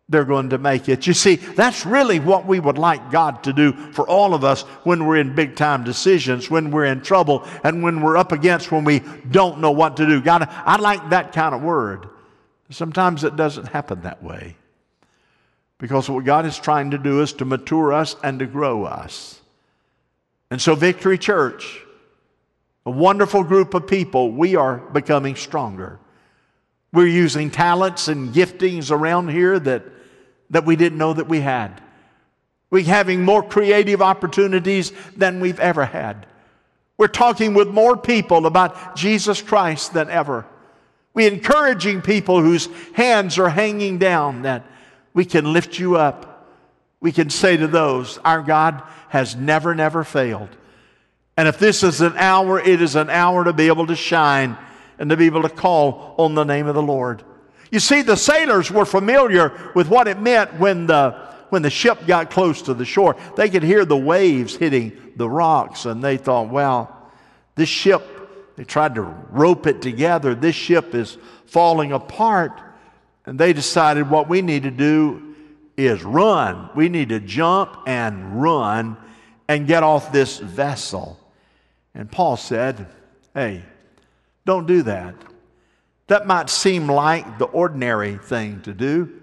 They're 0.08 0.24
going 0.24 0.50
to 0.50 0.58
make 0.58 0.88
it. 0.88 1.06
You 1.06 1.14
see, 1.14 1.34
that's 1.36 1.84
really 1.84 2.20
what 2.20 2.46
we 2.46 2.60
would 2.60 2.78
like 2.78 3.10
God 3.10 3.42
to 3.42 3.52
do 3.52 3.72
for 3.72 4.08
all 4.08 4.34
of 4.34 4.44
us 4.44 4.62
when 4.84 5.04
we're 5.04 5.16
in 5.16 5.34
big 5.34 5.56
time 5.56 5.82
decisions, 5.82 6.48
when 6.48 6.70
we're 6.70 6.84
in 6.84 7.00
trouble, 7.00 7.44
and 7.64 7.82
when 7.82 8.00
we're 8.00 8.16
up 8.16 8.30
against 8.30 8.70
when 8.70 8.84
we 8.84 9.02
don't 9.30 9.60
know 9.60 9.72
what 9.72 9.96
to 9.96 10.06
do. 10.06 10.20
God, 10.20 10.46
I 10.48 10.76
like 10.76 11.10
that 11.10 11.32
kind 11.32 11.54
of 11.54 11.62
word. 11.62 12.08
Sometimes 12.70 13.24
it 13.24 13.34
doesn't 13.34 13.66
happen 13.66 14.02
that 14.02 14.22
way. 14.22 14.56
Because 15.78 16.08
what 16.08 16.24
God 16.24 16.46
is 16.46 16.56
trying 16.56 16.92
to 16.92 16.98
do 16.98 17.20
is 17.20 17.32
to 17.34 17.44
mature 17.44 17.92
us 17.92 18.16
and 18.22 18.38
to 18.38 18.46
grow 18.46 18.84
us. 18.84 19.40
And 20.50 20.62
so, 20.62 20.74
Victory 20.76 21.18
Church, 21.18 21.80
a 22.86 22.90
wonderful 22.90 23.42
group 23.42 23.74
of 23.74 23.86
people, 23.88 24.30
we 24.30 24.54
are 24.54 24.76
becoming 24.78 25.34
stronger. 25.34 25.98
We're 26.92 27.08
using 27.08 27.50
talents 27.50 28.06
and 28.08 28.32
giftings 28.32 28.92
around 28.92 29.30
here 29.30 29.58
that, 29.58 29.82
that 30.50 30.64
we 30.64 30.76
didn't 30.76 30.98
know 30.98 31.12
that 31.12 31.28
we 31.28 31.40
had. 31.40 31.80
We're 32.70 32.84
having 32.84 33.24
more 33.24 33.42
creative 33.42 34.02
opportunities 34.02 34.92
than 35.16 35.40
we've 35.40 35.60
ever 35.60 35.84
had. 35.84 36.26
We're 36.98 37.08
talking 37.08 37.54
with 37.54 37.68
more 37.68 37.96
people 37.96 38.46
about 38.46 38.96
Jesus 38.96 39.42
Christ 39.42 39.92
than 39.92 40.08
ever. 40.08 40.46
We're 41.14 41.32
encouraging 41.32 42.02
people 42.02 42.40
whose 42.40 42.68
hands 42.94 43.38
are 43.38 43.48
hanging 43.48 43.98
down 43.98 44.42
that 44.42 44.64
we 45.14 45.24
can 45.24 45.52
lift 45.52 45.78
you 45.78 45.96
up. 45.96 46.48
We 47.00 47.12
can 47.12 47.30
say 47.30 47.56
to 47.56 47.66
those, 47.66 48.18
Our 48.18 48.42
God 48.42 48.82
has 49.08 49.36
never, 49.36 49.74
never 49.74 50.04
failed. 50.04 50.50
And 51.36 51.48
if 51.48 51.58
this 51.58 51.82
is 51.82 52.00
an 52.00 52.14
hour, 52.16 52.58
it 52.58 52.80
is 52.80 52.96
an 52.96 53.10
hour 53.10 53.44
to 53.44 53.52
be 53.52 53.68
able 53.68 53.86
to 53.86 53.96
shine 53.96 54.56
and 54.98 55.10
to 55.10 55.16
be 55.16 55.26
able 55.26 55.42
to 55.42 55.48
call 55.48 56.14
on 56.18 56.34
the 56.34 56.44
name 56.44 56.66
of 56.66 56.74
the 56.74 56.82
Lord. 56.82 57.22
You 57.70 57.80
see, 57.80 58.02
the 58.02 58.16
sailors 58.16 58.70
were 58.70 58.84
familiar 58.84 59.72
with 59.74 59.88
what 59.88 60.08
it 60.08 60.20
meant 60.20 60.54
when 60.54 60.86
the, 60.86 61.12
when 61.50 61.62
the 61.62 61.70
ship 61.70 62.06
got 62.06 62.30
close 62.30 62.62
to 62.62 62.74
the 62.74 62.84
shore. 62.84 63.16
They 63.36 63.48
could 63.48 63.62
hear 63.62 63.84
the 63.84 63.96
waves 63.96 64.56
hitting 64.56 65.12
the 65.16 65.28
rocks, 65.28 65.86
and 65.86 66.02
they 66.02 66.16
thought, 66.16 66.48
well, 66.48 67.10
this 67.54 67.68
ship, 67.68 68.02
they 68.56 68.64
tried 68.64 68.94
to 68.94 69.02
rope 69.02 69.66
it 69.66 69.82
together. 69.82 70.34
This 70.34 70.54
ship 70.54 70.94
is 70.94 71.18
falling 71.46 71.92
apart. 71.92 72.60
And 73.24 73.38
they 73.38 73.52
decided 73.52 74.08
what 74.08 74.28
we 74.28 74.42
need 74.42 74.62
to 74.62 74.70
do 74.70 75.34
is 75.76 76.04
run. 76.04 76.70
We 76.74 76.88
need 76.88 77.08
to 77.08 77.20
jump 77.20 77.76
and 77.86 78.40
run 78.40 78.96
and 79.48 79.66
get 79.66 79.82
off 79.82 80.12
this 80.12 80.38
vessel. 80.38 81.18
And 81.94 82.10
Paul 82.10 82.36
said, 82.36 82.86
Hey, 83.34 83.62
don't 84.44 84.66
do 84.66 84.82
that. 84.82 85.14
That 86.08 86.26
might 86.26 86.50
seem 86.50 86.88
like 86.88 87.38
the 87.38 87.46
ordinary 87.46 88.18
thing 88.18 88.60
to 88.62 88.72
do. 88.72 89.20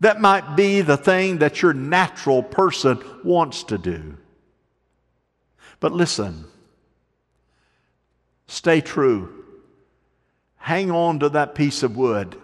That 0.00 0.20
might 0.20 0.54
be 0.54 0.80
the 0.80 0.96
thing 0.96 1.38
that 1.38 1.60
your 1.60 1.72
natural 1.72 2.42
person 2.42 3.02
wants 3.24 3.64
to 3.64 3.78
do. 3.78 4.16
But 5.80 5.92
listen, 5.92 6.44
stay 8.46 8.80
true. 8.80 9.44
Hang 10.56 10.90
on 10.90 11.18
to 11.20 11.28
that 11.30 11.54
piece 11.54 11.82
of 11.82 11.96
wood 11.96 12.36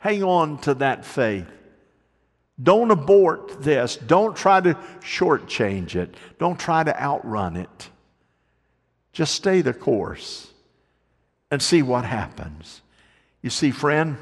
Hang 0.00 0.22
on 0.22 0.58
to 0.62 0.74
that 0.74 1.04
faith. 1.04 1.46
Don't 2.60 2.90
abort 2.90 3.62
this. 3.62 3.96
Don't 3.96 4.34
try 4.34 4.60
to 4.60 4.74
shortchange 5.00 5.94
it. 5.94 6.14
Don't 6.38 6.58
try 6.58 6.82
to 6.82 7.00
outrun 7.00 7.56
it. 7.56 7.90
Just 9.12 9.34
stay 9.34 9.60
the 9.60 9.74
course 9.74 10.50
and 11.50 11.60
see 11.60 11.82
what 11.82 12.06
happens. 12.06 12.80
You 13.42 13.50
see, 13.50 13.70
friend, 13.70 14.18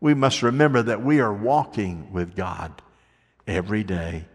we 0.00 0.14
must 0.14 0.42
remember 0.42 0.82
that 0.82 1.02
we 1.02 1.20
are 1.20 1.32
walking 1.32 2.12
with 2.12 2.36
God 2.36 2.82
every 3.46 3.82
day. 3.82 4.26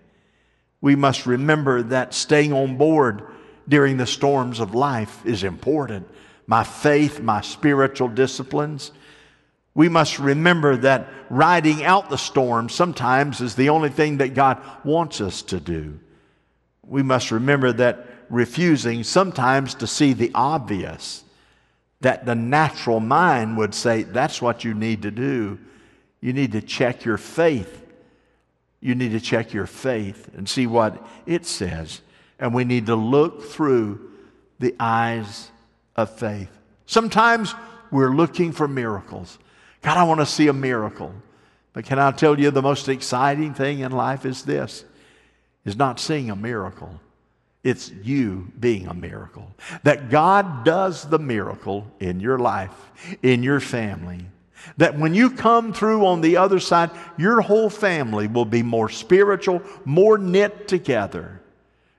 We 0.82 0.96
must 0.96 1.26
remember 1.26 1.84
that 1.84 2.14
staying 2.14 2.54
on 2.54 2.78
board 2.78 3.24
during 3.68 3.98
the 3.98 4.08
storms 4.08 4.60
of 4.60 4.74
life 4.74 5.26
is 5.26 5.44
important. 5.44 6.10
My 6.48 6.64
faith, 6.64 7.22
my 7.22 7.42
spiritual 7.42 8.10
disciplines, 8.10 8.92
we 9.74 9.88
must 9.88 10.20
remember 10.20 10.76
that 10.78 11.08
riding 11.30 11.84
out 11.84 12.10
the 12.10 12.18
storm 12.18 12.68
sometimes 12.68 13.40
is 13.40 13.56
the 13.56 13.70
only 13.70 13.90
thing 13.90 14.18
that 14.18 14.34
God 14.34 14.62
wants 14.84 15.22
us 15.22 15.42
to 15.44 15.60
do. 15.60 16.00
We 16.86 17.04
must 17.04 17.32
remember 17.32 17.72
that 17.74 18.08
refusing 18.30 19.04
sometimes 19.04 19.76
to 19.76 19.88
see 19.88 20.14
the 20.14 20.32
obvious, 20.34 21.24
that 22.02 22.26
the 22.26 22.36
natural 22.36 23.00
mind 23.00 23.58
would 23.58 23.74
say, 23.74 24.04
that's 24.04 24.42
what 24.42 24.64
you 24.64 24.74
need 24.74 25.04
to 25.04 25.12
do. 25.12 25.60
You 26.20 26.34
need 26.34 26.52
to 26.52 26.62
check 26.62 27.06
your 27.06 27.18
faith. 27.18 27.78
You 28.80 28.96
need 28.96 29.12
to 29.12 29.20
check 29.20 29.54
your 29.54 29.68
faith 29.68 30.30
and 30.36 30.50
see 30.50 30.68
what 30.68 31.06
it 31.26 31.46
says. 31.46 32.02
And 32.40 32.54
we 32.54 32.64
need 32.64 32.88
to 32.88 32.96
look 32.96 33.44
through 33.44 34.12
the 34.60 34.76
eyes 34.80 35.52
of 35.96 36.10
faith. 36.18 36.50
Sometimes 36.86 37.54
we're 37.92 38.14
looking 38.14 38.52
for 38.52 38.68
miracles. 38.68 39.38
God, 39.82 39.98
I 39.98 40.04
want 40.04 40.20
to 40.20 40.26
see 40.26 40.48
a 40.48 40.54
miracle. 40.54 41.14
But 41.74 41.86
can 41.86 42.00
I 42.00 42.12
tell 42.12 42.40
you 42.40 42.52
the 42.52 42.62
most 42.62 42.90
exciting 42.90 43.54
thing 43.54 43.80
in 43.80 43.92
life 43.92 44.26
is 44.26 44.44
this 44.44 44.86
is 45.64 45.76
not 45.76 46.00
seeing 46.00 46.30
a 46.30 46.36
miracle. 46.36 47.00
It's 47.64 47.92
you 47.92 48.52
being 48.60 48.88
a 48.88 48.94
miracle. 48.94 49.54
That 49.84 50.10
God 50.10 50.66
does 50.66 51.08
the 51.08 51.20
miracle 51.20 51.92
in 52.00 52.20
your 52.20 52.40
life, 52.40 52.74
in 53.22 53.44
your 53.44 53.60
family. 53.60 54.26
That 54.78 54.98
when 54.98 55.14
you 55.14 55.32
come 55.32 55.74
through 55.74 56.06
on 56.06 56.22
the 56.22 56.38
other 56.38 56.60
side, 56.60 56.92
your 57.18 57.42
whole 57.42 57.70
family 57.70 58.28
will 58.28 58.46
be 58.46 58.64
more 58.64 58.90
spiritual, 58.90 59.62
more 59.86 60.18
knit 60.18 60.68
together, 60.68 61.42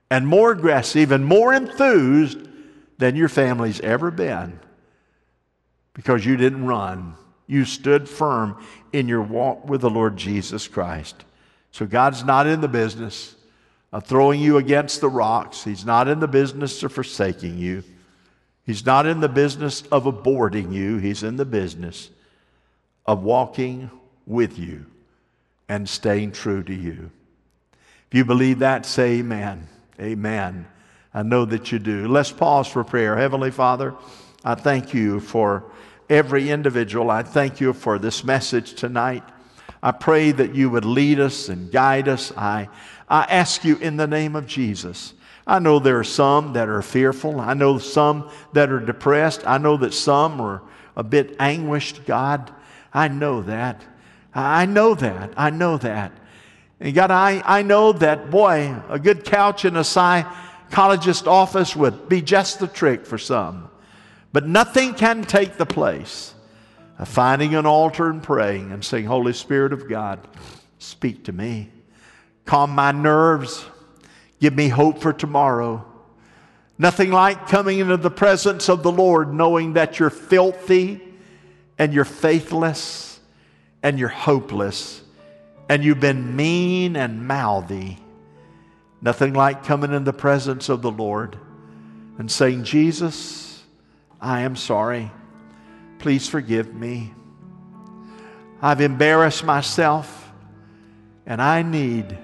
and 0.09 0.27
more 0.27 0.51
aggressive 0.51 1.11
and 1.11 1.25
more 1.25 1.53
enthused 1.53 2.39
than 2.97 3.15
your 3.15 3.29
family's 3.29 3.79
ever 3.81 4.11
been 4.11 4.59
because 5.93 6.25
you 6.25 6.37
didn't 6.37 6.65
run. 6.65 7.15
You 7.47 7.65
stood 7.65 8.07
firm 8.07 8.63
in 8.91 9.07
your 9.07 9.21
walk 9.21 9.67
with 9.67 9.81
the 9.81 9.89
Lord 9.89 10.17
Jesus 10.17 10.67
Christ. 10.67 11.23
So 11.71 11.85
God's 11.85 12.23
not 12.23 12.47
in 12.47 12.61
the 12.61 12.67
business 12.67 13.35
of 13.93 14.05
throwing 14.05 14.41
you 14.41 14.57
against 14.57 14.99
the 14.99 15.07
rocks, 15.07 15.63
He's 15.63 15.85
not 15.85 16.07
in 16.07 16.19
the 16.19 16.27
business 16.27 16.81
of 16.81 16.91
forsaking 16.91 17.59
you. 17.59 17.83
He's 18.65 18.85
not 18.85 19.05
in 19.05 19.19
the 19.19 19.29
business 19.29 19.83
of 19.83 20.05
aborting 20.05 20.73
you, 20.73 20.97
He's 20.97 21.21
in 21.21 21.37
the 21.37 21.45
business 21.45 22.09
of 23.05 23.23
walking 23.23 23.91
with 24.25 24.57
you 24.57 24.87
and 25.69 25.87
staying 25.87 26.31
true 26.31 26.63
to 26.63 26.73
you. 26.73 27.11
If 28.09 28.17
you 28.17 28.25
believe 28.25 28.59
that, 28.59 28.85
say 28.87 29.19
amen. 29.19 29.67
Amen. 29.99 30.65
I 31.13 31.21
know 31.21 31.45
that 31.45 31.71
you 31.71 31.77
do. 31.77 32.07
Let's 32.07 32.31
pause 32.31 32.67
for 32.67 32.83
prayer. 32.83 33.15
Heavenly 33.15 33.51
Father, 33.51 33.93
I 34.43 34.55
thank 34.55 34.95
you 34.95 35.19
for 35.19 35.65
every 36.09 36.49
individual. 36.49 37.11
I 37.11 37.21
thank 37.21 37.61
you 37.61 37.73
for 37.73 37.99
this 37.99 38.23
message 38.23 38.73
tonight. 38.73 39.23
I 39.83 39.91
pray 39.91 40.31
that 40.31 40.55
you 40.55 40.69
would 40.69 40.85
lead 40.85 41.19
us 41.19 41.49
and 41.49 41.71
guide 41.71 42.07
us. 42.07 42.31
I, 42.35 42.69
I 43.13 43.25
ask 43.25 43.63
you 43.63 43.77
in 43.77 43.95
the 43.95 44.07
name 44.07 44.35
of 44.35 44.47
Jesus. 44.47 45.13
I 45.45 45.59
know 45.59 45.77
there 45.77 45.99
are 45.99 46.03
some 46.03 46.53
that 46.53 46.67
are 46.67 46.81
fearful. 46.81 47.39
I 47.39 47.53
know 47.53 47.77
some 47.77 48.31
that 48.53 48.71
are 48.71 48.79
depressed. 48.79 49.45
I 49.45 49.59
know 49.59 49.77
that 49.77 49.93
some 49.93 50.41
are 50.41 50.63
a 50.95 51.03
bit 51.03 51.35
anguished, 51.39 52.07
God. 52.07 52.51
I 52.91 53.09
know 53.09 53.43
that. 53.43 53.83
I 54.33 54.65
know 54.65 54.95
that. 54.95 55.31
I 55.37 55.51
know 55.51 55.77
that. 55.77 56.11
And 56.79 56.95
God, 56.95 57.11
I, 57.11 57.43
I 57.45 57.61
know 57.61 57.91
that, 57.91 58.31
boy, 58.31 58.75
a 58.89 58.97
good 58.97 59.25
couch 59.25 59.63
in 59.63 59.75
a 59.75 59.83
psychologist's 59.83 61.27
office 61.27 61.75
would 61.75 62.09
be 62.09 62.19
just 62.19 62.59
the 62.59 62.67
trick 62.67 63.05
for 63.05 63.19
some. 63.19 63.69
But 64.31 64.47
nothing 64.47 64.95
can 64.95 65.23
take 65.23 65.57
the 65.57 65.67
place 65.67 66.33
of 66.97 67.07
finding 67.07 67.53
an 67.53 67.67
altar 67.67 68.09
and 68.09 68.23
praying 68.23 68.71
and 68.71 68.83
saying, 68.83 69.05
Holy 69.05 69.33
Spirit 69.33 69.71
of 69.71 69.87
God, 69.87 70.19
speak 70.79 71.25
to 71.25 71.31
me. 71.31 71.69
Calm 72.45 72.71
my 72.71 72.91
nerves. 72.91 73.65
Give 74.39 74.53
me 74.53 74.67
hope 74.67 74.99
for 74.99 75.13
tomorrow. 75.13 75.85
Nothing 76.77 77.11
like 77.11 77.47
coming 77.47 77.79
into 77.79 77.97
the 77.97 78.11
presence 78.11 78.67
of 78.69 78.83
the 78.83 78.91
Lord 78.91 79.33
knowing 79.33 79.73
that 79.73 79.99
you're 79.99 80.09
filthy 80.09 81.01
and 81.77 81.93
you're 81.93 82.05
faithless 82.05 83.19
and 83.81 83.99
you're 83.99 84.09
hopeless 84.09 85.01
and 85.69 85.83
you've 85.83 85.99
been 85.99 86.35
mean 86.35 86.95
and 86.95 87.27
mouthy. 87.27 87.99
Nothing 89.01 89.33
like 89.33 89.63
coming 89.63 89.93
in 89.93 90.03
the 90.03 90.13
presence 90.13 90.69
of 90.69 90.81
the 90.81 90.91
Lord 90.91 91.37
and 92.17 92.31
saying, 92.31 92.63
Jesus, 92.63 93.63
I 94.19 94.41
am 94.41 94.55
sorry. 94.55 95.11
Please 95.99 96.27
forgive 96.27 96.73
me. 96.73 97.13
I've 98.61 98.81
embarrassed 98.81 99.43
myself 99.43 100.31
and 101.25 101.41
I 101.41 101.61
need 101.61 102.17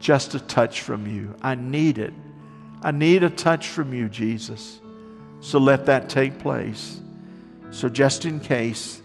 just 0.00 0.34
a 0.34 0.40
touch 0.40 0.80
from 0.80 1.06
you. 1.06 1.36
I 1.42 1.54
need 1.54 1.98
it. 1.98 2.14
I 2.82 2.90
need 2.90 3.22
a 3.22 3.30
touch 3.30 3.68
from 3.68 3.92
you, 3.92 4.08
Jesus. 4.08 4.80
So 5.40 5.58
let 5.58 5.86
that 5.86 6.08
take 6.08 6.38
place. 6.38 7.00
So, 7.70 7.88
just 7.88 8.24
in 8.24 8.40
case, 8.40 9.00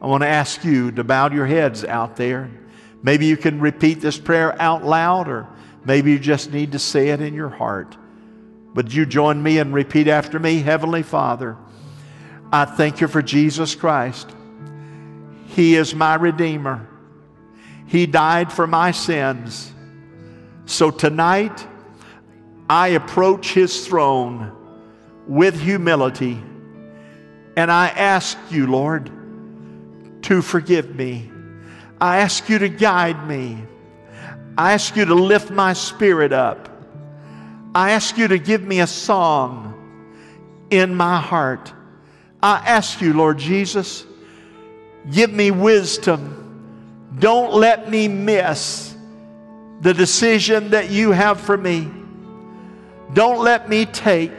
I 0.00 0.06
want 0.06 0.22
to 0.22 0.28
ask 0.28 0.64
you 0.64 0.92
to 0.92 1.02
bow 1.02 1.30
your 1.30 1.46
heads 1.46 1.84
out 1.84 2.16
there. 2.16 2.50
Maybe 3.02 3.26
you 3.26 3.36
can 3.36 3.60
repeat 3.60 4.00
this 4.00 4.18
prayer 4.18 4.60
out 4.60 4.84
loud, 4.84 5.28
or 5.28 5.48
maybe 5.84 6.12
you 6.12 6.18
just 6.18 6.52
need 6.52 6.72
to 6.72 6.78
say 6.78 7.08
it 7.08 7.20
in 7.20 7.34
your 7.34 7.48
heart. 7.48 7.96
Would 8.74 8.94
you 8.94 9.06
join 9.06 9.42
me 9.42 9.58
and 9.58 9.74
repeat 9.74 10.06
after 10.06 10.38
me? 10.38 10.60
Heavenly 10.60 11.02
Father, 11.02 11.56
I 12.52 12.64
thank 12.64 13.00
you 13.00 13.08
for 13.08 13.22
Jesus 13.22 13.74
Christ. 13.74 14.30
He 15.48 15.74
is 15.74 15.94
my 15.94 16.14
Redeemer. 16.14 16.86
He 17.86 18.06
died 18.06 18.52
for 18.52 18.68
my 18.68 18.92
sins. 18.92 19.72
So 20.70 20.92
tonight, 20.92 21.66
I 22.68 22.90
approach 22.90 23.54
His 23.54 23.88
throne 23.88 24.52
with 25.26 25.60
humility 25.60 26.40
and 27.56 27.72
I 27.72 27.88
ask 27.88 28.38
you, 28.50 28.68
Lord, 28.68 29.10
to 30.22 30.40
forgive 30.40 30.94
me. 30.94 31.28
I 32.00 32.18
ask 32.18 32.48
you 32.48 32.60
to 32.60 32.68
guide 32.68 33.26
me. 33.26 33.58
I 34.56 34.74
ask 34.74 34.94
you 34.94 35.04
to 35.06 35.14
lift 35.16 35.50
my 35.50 35.72
spirit 35.72 36.32
up. 36.32 36.68
I 37.74 37.90
ask 37.90 38.16
you 38.16 38.28
to 38.28 38.38
give 38.38 38.62
me 38.62 38.78
a 38.78 38.86
song 38.86 39.74
in 40.70 40.94
my 40.94 41.20
heart. 41.20 41.72
I 42.40 42.62
ask 42.64 43.00
you, 43.00 43.12
Lord 43.12 43.38
Jesus, 43.38 44.04
give 45.10 45.32
me 45.32 45.50
wisdom. 45.50 47.08
Don't 47.18 47.54
let 47.54 47.90
me 47.90 48.06
miss 48.06 48.89
the 49.80 49.94
decision 49.94 50.70
that 50.70 50.90
you 50.90 51.12
have 51.12 51.40
for 51.40 51.56
me. 51.56 51.90
Don't 53.14 53.42
let 53.42 53.68
me 53.68 53.86
take 53.86 54.32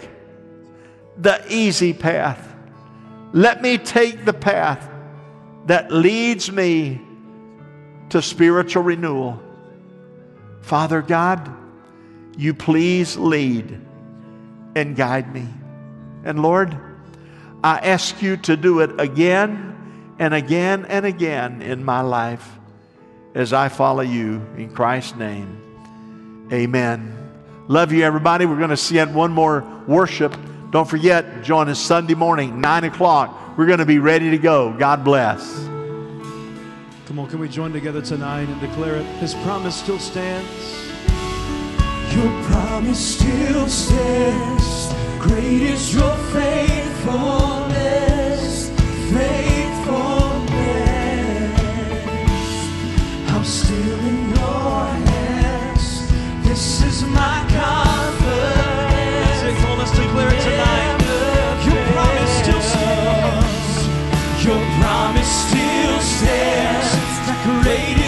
the 1.18 1.44
easy 1.50 1.94
path. 1.94 2.48
Let 3.34 3.62
me 3.62 3.78
take 3.78 4.26
the 4.26 4.34
path 4.34 4.90
that 5.66 5.92
leads 5.92 6.52
me 6.52 7.02
to 8.10 8.22
spiritual 8.22 8.84
renewal. 8.84 9.42
Father 10.62 11.02
God, 11.02 11.50
you 12.38 12.54
please 12.54 13.18
lead 13.18 13.82
and 14.76 14.96
guide 14.96 15.34
me. 15.34 15.48
And 16.24 16.42
Lord, 16.42 16.78
I 17.64 17.78
ask 17.80 18.22
you 18.22 18.38
to 18.38 18.56
do 18.56 18.80
it 18.80 19.00
again 19.00 20.16
and 20.20 20.34
again 20.34 20.86
and 20.86 21.06
again 21.06 21.62
in 21.62 21.84
my 21.84 22.02
life 22.02 22.60
as 23.34 23.54
I 23.54 23.70
follow 23.70 24.02
you 24.02 24.46
in 24.58 24.72
Christ's 24.74 25.16
name. 25.16 26.50
Amen. 26.52 27.18
Love 27.68 27.92
you, 27.92 28.04
everybody. 28.04 28.46
We're 28.46 28.58
going 28.58 28.70
to 28.72 28.78
see 28.78 29.00
at 29.00 29.10
one 29.10 29.32
more 29.32 29.64
worship. 29.88 30.36
Don't 30.72 30.90
forget, 30.90 31.44
join 31.44 31.70
us 31.70 31.80
Sunday 31.80 32.16
morning, 32.16 32.60
9 32.60 32.84
o'clock. 32.86 33.58
We're 33.58 33.68
going 33.68 33.80
to 33.80 33.86
be 33.86 34.00
ready 34.00 34.32
to 34.32 34.38
go. 34.38 34.74
God 34.74 35.04
bless. 35.04 35.56
Come 37.06 37.20
on, 37.20 37.30
can 37.30 37.40
we 37.40 37.50
join 37.50 37.74
together 37.74 38.02
tonight 38.02 38.48
and 38.48 38.60
declare 38.62 38.96
it? 38.96 39.06
His 39.20 39.34
promise 39.36 39.76
still 39.76 40.00
stands. 40.00 40.50
Your 42.16 42.44
promise 42.44 43.16
still 43.18 43.68
stands. 43.68 44.94
Great 45.20 45.62
is 45.62 45.94
your 45.94 46.16
faithfulness. 46.34 48.01
Your 64.44 64.58
promise 64.80 65.28
still 65.48 66.00
stands. 66.00 66.90
Your 67.28 68.01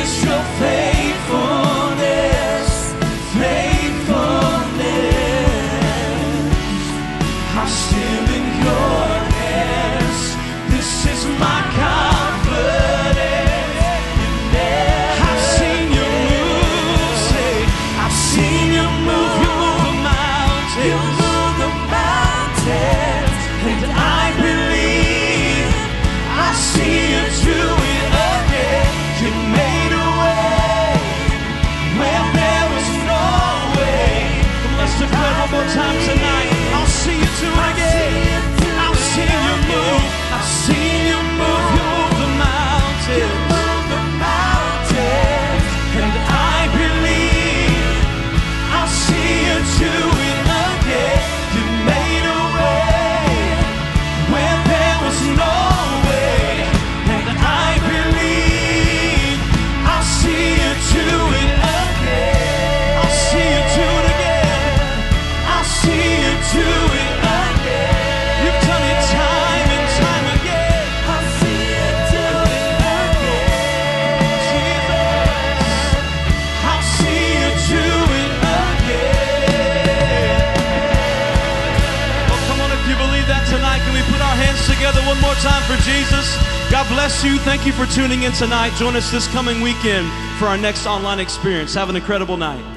time 85.43 85.61
for 85.63 85.75
Jesus. 85.83 86.37
God 86.71 86.87
bless 86.87 87.21
you. 87.21 87.37
Thank 87.39 87.65
you 87.65 87.73
for 87.73 87.85
tuning 87.85 88.23
in 88.23 88.31
tonight. 88.31 88.71
Join 88.77 88.95
us 88.95 89.11
this 89.11 89.27
coming 89.27 89.59
weekend 89.59 90.09
for 90.39 90.45
our 90.45 90.57
next 90.57 90.85
online 90.85 91.19
experience. 91.19 91.73
Have 91.73 91.89
an 91.89 91.97
incredible 91.97 92.37
night. 92.37 92.72